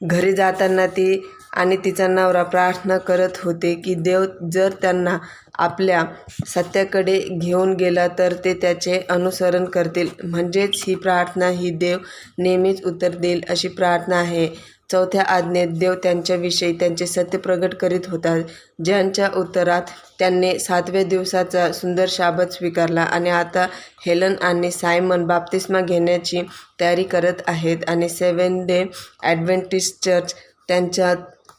घरी 0.00 0.32
जाताना 0.32 0.86
ती 0.86 1.22
आणि 1.52 1.76
तिचा 1.84 2.06
नवरा 2.08 2.42
प्रार्थना 2.44 2.96
करत 2.98 3.38
होते 3.42 3.74
की 3.74 3.94
देव 3.96 4.24
जर 4.52 4.72
त्यांना 4.82 5.16
आपल्या 5.58 6.04
सत्याकडे 6.46 7.18
घेऊन 7.32 7.74
गेला 7.74 8.06
तर 8.18 8.34
ते 8.44 8.54
त्याचे 8.54 9.00
अनुसरण 9.10 9.64
करतील. 9.66 10.08
म्हणजेच 10.24 10.82
ही 10.86 10.94
प्रार्थना 10.96 11.48
ही 11.50 11.70
देव 11.70 11.98
नेहमीच 12.38 12.84
उत्तर 12.84 13.14
देईल 13.16 13.42
अशी 13.50 13.68
प्रार्थना 13.70 14.16
आहे. 14.16 14.48
चौथ्या 14.90 15.22
आज्ञेत 15.24 15.68
देव 15.70 15.94
त्यांच्याविषयी 15.94 16.72
त्यांचे 16.72 17.06
सत्य 17.06 17.38
प्रगट 17.38 17.74
करीत 17.74 18.08
होता. 18.08 18.36
ज्यांच्या 18.84 19.28
उत्तरात 19.36 19.82
त्यांनी 20.18 20.58
सातव्या 20.58 21.02
दिवसाचा 21.04 21.70
सुंदर 21.72 22.06
शाबत 22.08 22.52
स्वीकारला 22.52 23.02
आणि 23.02 23.30
आता 23.30 23.66
हेलन 24.06 24.34
आणि 24.42 24.70
सायमन 24.70 25.24
बाप्तिस्मा 25.26 25.80
घेण्याची 25.80 26.42
तयारी 26.80 27.02
करत 27.04 27.42
आहेत 27.46 27.88
आणि 27.88 28.08
सेवन 28.08 28.64
डे 28.66 28.84
ॲडव्हेंटिस्ट 29.22 30.04
चर्च 30.04 30.34
त्यांच्या 30.68 31.14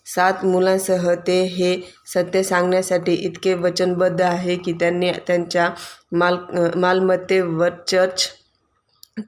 सात 0.06 0.44
मुलांसह 0.46 1.14
ते 1.28 1.42
हे 1.48 1.76
सत्य 2.08 2.44
सांगण्यासाठी 2.44 3.14
इतके 3.16 3.54
वचनबद्ध 3.56 4.22
आहे 4.22 4.56
की 4.56 4.74
त्यांनी 4.74 5.12
त्यांच्या 5.28 5.70
माल 6.12 6.38
मालमत्तेवर 6.76 7.70
चर्च 7.88 8.28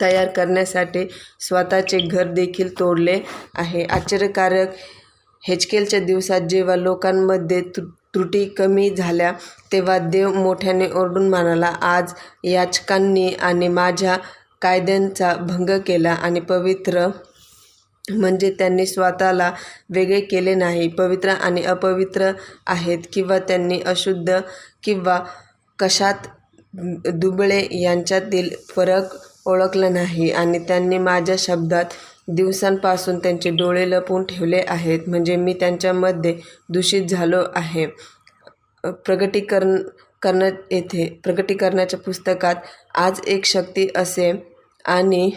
तयार 0.01 0.27
करण्यासाठी 0.27 1.05
स्वतःचे 1.39 1.99
घर 1.99 2.31
देखील 2.33 2.69
तोडले 2.79 3.19
आहे. 3.55 3.83
आश्चर्यकारक 3.85 4.73
हेचकेलच्या 5.43 5.99
दिवसात 5.99 6.41
जेव्हा 6.41 6.75
लोकांमध्ये 6.75 7.61
त्रू 7.75 7.85
त्रुटी 8.13 8.43
कमी 8.49 8.89
झाल्या 8.89 9.31
तेव्हा 9.71 9.97
देव 10.01 10.33
मोठ्याने 10.33 10.87
ओरडून 10.91 11.27
म्हणाला 11.29 11.67
आज 11.83 12.13
याचकांनी 12.43 13.27
आणि 13.39 13.67
माझ्या 13.67 14.17
कायद्यांचा 14.61 15.33
भंग 15.39 15.69
केला 15.87 16.13
आणि 16.13 16.39
पवित्र 16.39 17.07
म्हणजे 18.07 18.49
त्यांनी 18.59 18.85
स्वतःला 18.85 19.51
वेगळे 19.89 20.19
केले 20.21 20.53
नाही 20.55 20.87
पवित्र 20.89 21.29
आणि 21.31 21.63
अपवित्र 21.65 22.31
आहेत 22.67 22.99
किंवा 23.13 23.39
त्यांनी 23.39 23.79
अशुद्ध 23.85 24.39
किंवा 24.83 25.19
कशात 25.79 26.27
दुबळे 27.15 27.61
यांच्यातील 27.71 28.49
फरक 28.69 29.15
ओळखला 29.45 29.89
नाही 29.89 30.29
आणि 30.31 30.59
त्यांनी 30.59 30.97
माझ्या 30.97 31.35
शब्दात 31.39 31.93
दिवसांपासून 32.29 33.19
त्यांचे 33.19 33.49
डोळे 33.49 33.89
लपवून 33.89 34.23
ठेवले 34.25 34.61
आहेत. 34.67 35.07
म्हणजे 35.07 35.35
मी 35.35 35.53
त्यांच्यामध्ये 35.53 36.35
दूषित 36.69 37.07
झालो 37.09 37.43
आहे. 37.55 37.85
प्रगटीकरण 38.83 39.75
करण 40.21 40.41
येथे 40.71 41.05
प्रगटीकरणाच्या 41.23 41.99
पुस्तकात 41.99 42.55
आज 42.95 43.19
एक 43.27 43.45
शक्ती 43.45 43.87
असे 43.95 44.31
आणि 44.85 45.29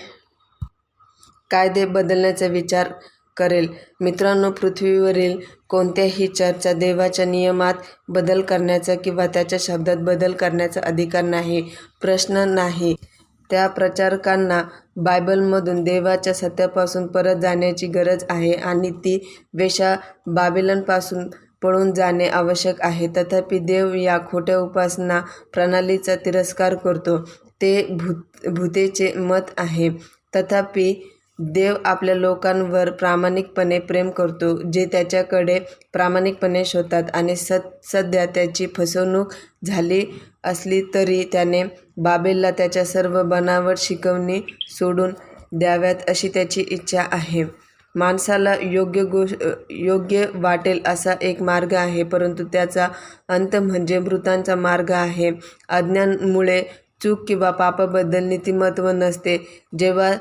कायदे 1.50 1.84
बदलण्याचा 1.86 2.46
विचार 2.46 2.88
करेल. 3.36 3.68
मित्रांनो 4.00 4.50
पृथ्वीवरील 4.50 5.38
कोणत्याही 5.68 6.26
चर्चा 6.28 6.72
देवाच्या 6.72 7.24
नियमात 7.24 7.74
बदल 8.08 8.40
करण्याचा 8.40 8.94
किंवा 8.94 9.26
त्याच्या 9.26 9.58
शब्दात 9.62 9.96
बदल 9.96 10.32
करण्याचा 10.32 10.80
अधिकार 10.84 11.22
नाही 11.24 11.62
प्रश्न 12.02 12.48
नाही. 12.48 12.94
त्या 13.50 13.66
प्रचारकांना 13.68 14.62
बायबलमधून 14.96 15.82
देवाच्या 15.84 16.34
सत्यापासून 16.34 17.06
परत 17.06 17.36
जाण्याची 17.36 17.86
गरज 17.86 18.24
आहे 18.30 18.52
आणि 18.52 18.90
ती 19.04 19.18
वेशा 19.54 19.94
बाबिलांपासून 20.26 21.28
पळून 21.62 21.92
जाणे 21.94 22.28
आवश्यक 22.28 22.80
आहे. 22.80 23.06
तथापि 23.16 23.58
देव 23.58 23.94
या 23.94 24.18
खोट्या 24.30 24.58
उपासना 24.58 25.20
प्रणालीचा 25.54 26.14
तिरस्कार 26.16 26.74
करतो. 26.74 27.16
ते 27.62 27.86
भूत 27.90 28.48
भूतेचे 28.48 29.12
मत 29.16 29.50
आहे. 29.58 29.88
तथापि 30.36 30.92
देव 31.42 31.74
आपल्या 31.84 32.14
लोकांवर 32.14 32.90
प्रामाणिकपणे 32.90 33.78
प्रेम 33.78 34.10
करतो 34.10 34.54
जे 34.70 34.84
त्याच्याकडे 34.92 35.58
प्रामाणिकपणे 35.92 36.64
शोधतात 36.64 37.10
आणि 37.14 37.36
सत 37.36 37.68
सध्या 37.82 38.24
त्याची 38.26 38.66
फसवणूक 38.76 39.32
झाली 39.64 40.04
असली 40.44 40.82
तरी 40.94 41.22
त्याने 41.32 41.62
बाबेलला 41.96 42.50
त्याच्या 42.50 42.84
सर्व 42.84 43.22
बनावट 43.22 43.78
शिकवणी 43.78 44.40
सोडून 44.68 45.12
द्याव्यात 45.52 46.08
अशी 46.08 46.28
त्याची 46.28 46.64
इच्छा 46.70 47.02
आहे. 47.12 47.44
माणसाला 47.94 48.54
योग्य 48.62 49.02
गोष 49.04 49.32
योग्य 49.70 50.26
वाटेल 50.34 50.80
असा 50.86 51.14
एक 51.22 51.42
मार्ग 51.42 51.72
आहे 51.74 52.02
परंतु 52.02 52.44
त्याचा 52.44 52.86
अंत 53.28 53.56
म्हणजे 53.56 53.98
मृतांचा 53.98 54.54
मार्ग 54.56 54.90
आहे. 54.90 55.30
अज्ञानमुळे 55.68 56.62
चूक 57.02 57.24
किंवा 57.28 57.50
पापाबद्दल 57.50 58.24
नीतिमत्व 58.24 58.88
नसते. 58.90 59.36
जेव्हा 59.78 60.12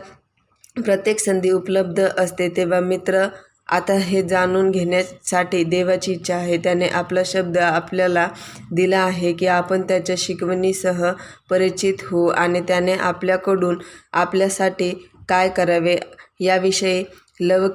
प्रत्येक 0.82 1.20
संधी 1.20 1.50
उपलब्ध 1.52 2.02
असते 2.18 2.50
तेव्हा 2.50 2.80
मित्र 2.80 3.26
आता 3.68 3.94
हे 3.94 4.22
जाणून 4.24 4.70
घेण्यासाठी 4.72 5.64
देवाची 5.64 6.12
इच्छा 6.12 6.36
आहे. 6.36 6.58
त्याने 6.58 6.88
आपला 6.90 7.22
शब्द 7.26 7.58
आपल्याला 7.58 8.28
दिला 8.72 9.00
आहे 9.00 9.34
की 9.34 9.48
आपण 9.48 9.82
त्याच्या 9.82 10.16
शिकवणीसह 10.18 11.06
परिचित 11.50 12.04
होऊ 12.04 12.28
आणि 12.28 12.62
त्याने 12.62 12.94
आपल्याकडून 12.94 13.78
आपल्यासाठी 14.14 14.90
काय 15.30 15.50
करावे 15.50 15.98
याविषयी 16.40 17.04
लव 17.42 17.68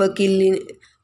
वकिली 0.00 0.50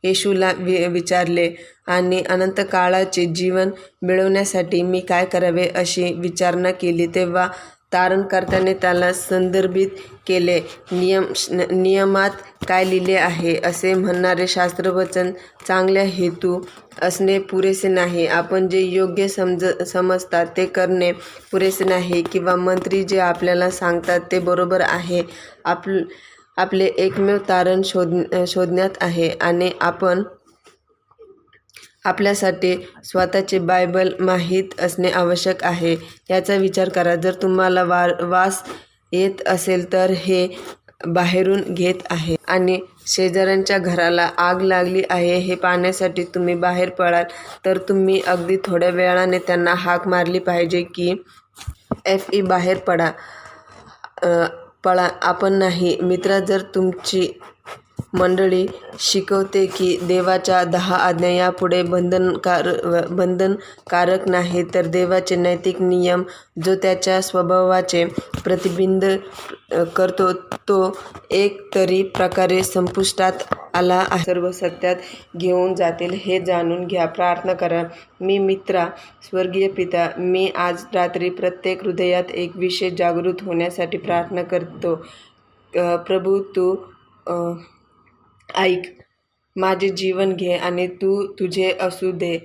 येशूला 0.05 0.53
वि 0.59 0.87
विचारले 0.87 1.51
आणि 1.87 2.21
अनंत 2.23 2.61
काळाचे 2.73 3.25
जीवन 3.27 3.71
मिळवण्यासाठी 4.03 4.83
मी 4.83 5.01
काय 5.01 5.25
करावे? 5.25 5.67
अशी 5.75 6.13
विचारणा 6.13 6.71
केली. 6.71 7.07
तेव्हा 7.07 7.49
तारणकर्त्याने 7.93 8.75
त्याला 8.75 9.13
संदर्भित 9.13 9.89
केले. 10.27 10.59
नियम 10.93 11.25
नियमात 11.73 12.31
काय 12.69 12.85
लिहिले 12.85 13.15
आहे? 13.17 13.55
असे 13.65 13.95
म्हणणारे 13.95 14.47
शास्त्रवचन 14.49 15.31
चांगल्या 15.67 16.03
हेतू 16.05 16.61
असणे 17.03 17.39
पुरेसे 17.41 17.89
नाही. 17.89 18.27
आपण 18.29 18.69
जे 18.69 18.81
योग्य 18.81 19.29
समज 19.29 19.65
समजतात 19.87 20.47
ते 20.57 20.67
करणे 20.69 21.11
पुरेसे 21.53 21.85
नाही 21.85 22.23
किंवा 22.33 22.55
मंत्री 22.59 23.03
जे 23.05 23.19
आपल्याला 23.21 23.71
सांगतात 23.73 24.21
ते 24.33 24.39
बरोबर 24.41 24.81
आहे. 24.83 25.23
आप 25.65 25.89
आपले 26.57 26.85
एकमेव 26.99 27.39
तारण 27.49 27.81
शोध 27.85 28.15
शोधण्यात 28.49 29.03
आहे 29.03 29.29
आणि 29.41 29.71
आपण 29.81 30.23
आपल्यासाठी 32.07 32.75
स्वतःचे 33.05 33.59
बायबल 33.61 34.13
माहीत 34.21 34.81
असणे 34.81 35.11
आवश्यक 35.13 35.65
आहे. 35.65 35.97
याचा 36.31 36.57
विचार 36.57 36.89
करा. 36.89 37.15
जर 37.17 37.35
तुम्हाला 37.43 37.83
वा 37.85 38.07
वास 38.23 38.63
येत 39.15 39.47
असेल 39.49 39.93
तर 39.93 40.11
हे 40.19 40.47
बाहेरून 41.07 41.61
घेत 41.75 41.95
आहे. 42.11 42.37
आणि 42.49 42.79
शेजाऱ्यांच्या 43.07 43.79
घराला 43.79 44.29
आग 44.39 44.61
लागली 44.63 45.03
आहे 45.11 45.37
हे 45.39 45.55
पाहण्यासाठी 45.55 46.23
तुम्ही 46.35 46.55
बाहेर 46.57 46.91
पडाल 46.91 47.25
तर 47.65 47.79
तुम्ही 47.89 48.21
अगदी 48.27 48.57
थोड्या 48.65 48.89
वेळाने 48.91 49.39
त्यांना 49.47 49.75
हाक 49.79 50.07
मारली 50.09 50.39
पाहिजे 50.41 50.83
की 50.95 51.15
एफ 52.07 52.27
ई 52.33 52.41
बाहेर 52.43 52.79
पडा. 52.87 53.11
पळा. 54.85 55.09
आपण 55.23 55.53
नाही. 55.55 55.97
मित्रा 56.03 56.39
जर 56.41 56.63
तुमची 56.75 57.27
मंडळी 58.15 58.67
शिकवते 59.01 59.65
की 59.67 59.97
देवाच्या 60.09 60.63
दहा 60.65 60.97
आज्ञा 60.97 61.29
यापुढे 61.29 61.83
बंधनकार 61.83 62.69
बंधनकारक 63.11 64.29
नाही 64.29 64.63
तर 64.75 64.87
देवाचे 64.87 65.37
नैतिक 65.37 65.81
नियम 65.83 66.23
जो 66.65 66.75
त्याच्या 66.75 67.21
स्वभावाचे 67.23 68.05
प्रतिबिंब 68.45 69.05
करतो 69.97 70.33
तो 70.69 70.97
एक 71.31 71.61
तरी 71.75 72.03
प्रकारे 72.17 72.63
संपुष्टात 72.65 73.33
आला 73.75 74.05
सर्व 74.25 74.51
सत्यात 74.53 74.97
घेऊन 75.37 75.75
जातील 75.75 76.15
हे 76.25 76.39
जाणून 76.41 76.87
घ्या. 76.87 77.07
प्रार्थना 77.07 77.53
करा. 77.53 77.83
मी 78.21 78.39
मित्रा 78.39 78.87
स्वर्गीय 79.23 79.69
पिता 79.69 80.09
मी 80.19 80.47
आज 80.57 80.85
रात्री 80.95 81.31
प्रत्येक 81.31 81.85
हृदयात 81.85 82.31
एक 82.35 82.57
विषय 82.57 82.91
जागृत 82.99 83.43
होण्यासाठी 83.43 83.99
प्रार्थना 83.99 84.43
करतो. 84.43 84.95
प्रभू 86.07 86.39
तू 86.57 86.75
ऐक 88.49 88.83
माझे 89.57 89.89
जीवन 89.89 90.33
घे 90.35 90.53
आणि 90.57 90.87
तू 91.03 91.27
तुझे 91.39 91.71
असू 91.81 92.11
दे. 92.13 92.37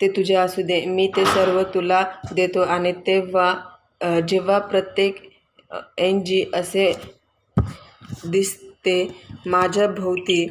ते 0.00 0.08
तुझे 0.16 0.34
असू 0.34 0.62
दे. 0.62 0.84
मी 0.86 1.06
ते 1.16 1.24
सर्व 1.24 1.62
तुला 1.74 2.02
देतो 2.34 2.60
आणि 2.62 2.92
तेव्हा 3.06 4.20
जेव्हा 4.28 4.58
प्रत्येक 4.58 5.20
एन 5.98 6.22
जी 6.24 6.44
असे 6.54 6.92
दिसते 8.30 8.96
माझ्या 9.46 9.86
भोवती 9.88 10.46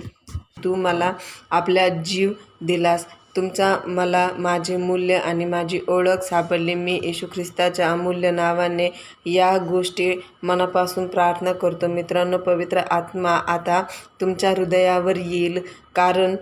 तू 0.63 0.75
मला 0.75 1.11
आपला 1.49 1.87
जीव 2.05 2.31
दिलास. 2.61 3.05
तुमचा 3.35 3.75
मला 3.87 4.27
माझे 4.37 4.77
मूल्य 4.77 5.17
आणि 5.17 5.45
माझी 5.45 5.79
ओळख 5.87 6.23
सापडली. 6.23 6.73
मी 6.75 6.99
येशू 7.03 7.27
ख्रिस्ताच्या 7.33 7.91
अमूल्य 7.91 8.31
नावाने 8.31 8.89
या 9.25 9.57
गोष्टी 9.69 10.13
मनापासून 10.43 11.07
प्रार्थना 11.07 11.53
करतो. 11.53 11.87
मित्रांनो 11.87 12.37
पवित्र 12.37 12.81
आत्मा 12.91 13.31
आता 13.47 13.81
तुमच्या 14.21 14.49
हृदयावर 14.49 15.17
येईल 15.17 15.59
कारण 15.95 16.35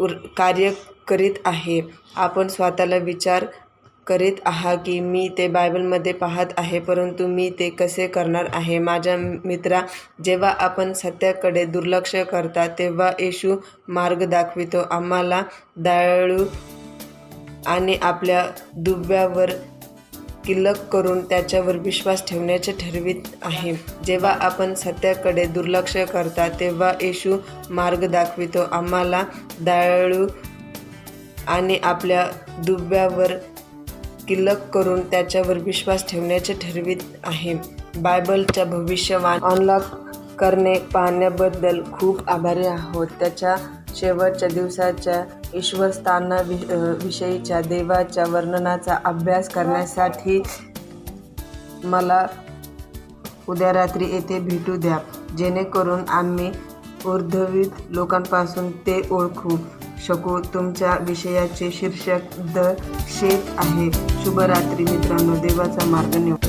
उर 0.00 0.12
कार्य 0.36 0.70
करीत 1.08 1.34
आहे. 1.44 1.80
आपण 2.16 2.48
स्वतःला 2.48 2.96
विचार 2.96 3.44
करीत 4.06 4.32
आहात 4.46 4.76
की 4.76 4.98
मी 5.00 5.28
ते 5.38 5.48
बायबलमध्ये 5.48 6.12
पाहत 6.12 6.46
आहे 6.58 6.78
परंतु 6.78 7.26
मी 7.26 7.50
ते 7.58 7.68
कसे 7.70 8.06
करणार 8.06 8.46
आहे? 8.52 8.78
माझ्या 8.78 9.16
मित्रा 9.16 9.80
जेव्हा 10.24 10.54
आपण 10.58 10.92
सत्याकडे 10.92 11.64
दुर्लक्ष 11.64 12.14
करता 12.16 12.66
तेव्हा 12.68 13.10
येशू 13.20 13.56
मार्ग 13.88 14.24
दाखवितो. 14.24 14.86
आम्हाला 14.90 15.42
दयाळू 15.76 16.44
आणि 17.66 17.98
आपल्या 18.02 18.46
दुब्यावर 18.76 19.50
किल्लक 20.46 20.78
करून 20.92 21.24
त्याच्यावर 21.24 21.76
विश्वास 21.76 22.26
ठेवण्याचे 22.26 22.72
ठरवित 22.72 23.28
आहे. 23.42 23.74
जेव्हा 24.04 24.32
आपण 24.40 24.74
सत्याकडे 24.74 25.44
दुर्लक्ष 25.44 25.96
करता 25.96 26.48
तेव्हा 26.60 26.92
येशू 27.00 27.36
मार्ग 27.70 28.06
दाखवितो. 28.06 28.62
आम्हाला 28.72 29.22
दयाळू 29.60 30.26
आणि 31.48 31.78
आपल्या 31.82 32.26
दुब्यावर 32.66 33.32
किल्लक 34.28 34.68
करून 34.74 35.00
त्याच्यावर 35.00 35.58
विश्वास 35.58 36.08
ठेवण्याचे 36.08 36.52
ठरवित 36.52 36.96
आहे. 37.24 37.54
बायबलच्या 37.96 38.64
भविष्यवाण 38.64 39.40
अनलॉक 39.40 39.82
करणे 40.38 40.74
पाहण्याबद्दल 40.92 41.80
खूप 41.92 42.28
आभारी 42.28 42.66
आहोत. 42.66 43.06
त्याच्या 43.18 43.56
शेवटच्या 43.94 44.48
दिवसाच्या 44.48 45.22
ईश्वरस्थाना 45.54 46.36
वि 46.46 46.56
विषयीच्या 47.04 47.60
देवाच्या 47.60 48.24
वर्णनाचा 48.28 48.98
अभ्यास 49.04 49.48
करण्यासाठी 49.48 50.42
मला 51.84 52.26
उद्या 53.48 53.72
रात्री 53.72 54.04
येथे 54.04 54.38
भेटू 54.40 54.76
द्या. 54.76 54.98
जेणेकरून 55.38 56.08
आम्ही 56.08 56.50
ऊर्ध्ववित 57.06 57.80
लोकांपासून 57.90 58.70
ते 58.86 59.00
ओळखू. 59.10 59.56
शकू. 60.06 60.40
तुमच्या 60.54 60.96
विषयाचे 61.00 61.70
शीर्षक 61.72 62.38
द 62.38 62.58
शेत 63.08 63.58
आहे. 63.58 63.90
शुभरात्री 64.24 64.84
मित्रांनो. 64.84 65.36
देवाचा 65.36 65.84
मार्ग 65.84 66.16
निवड. 66.16 66.43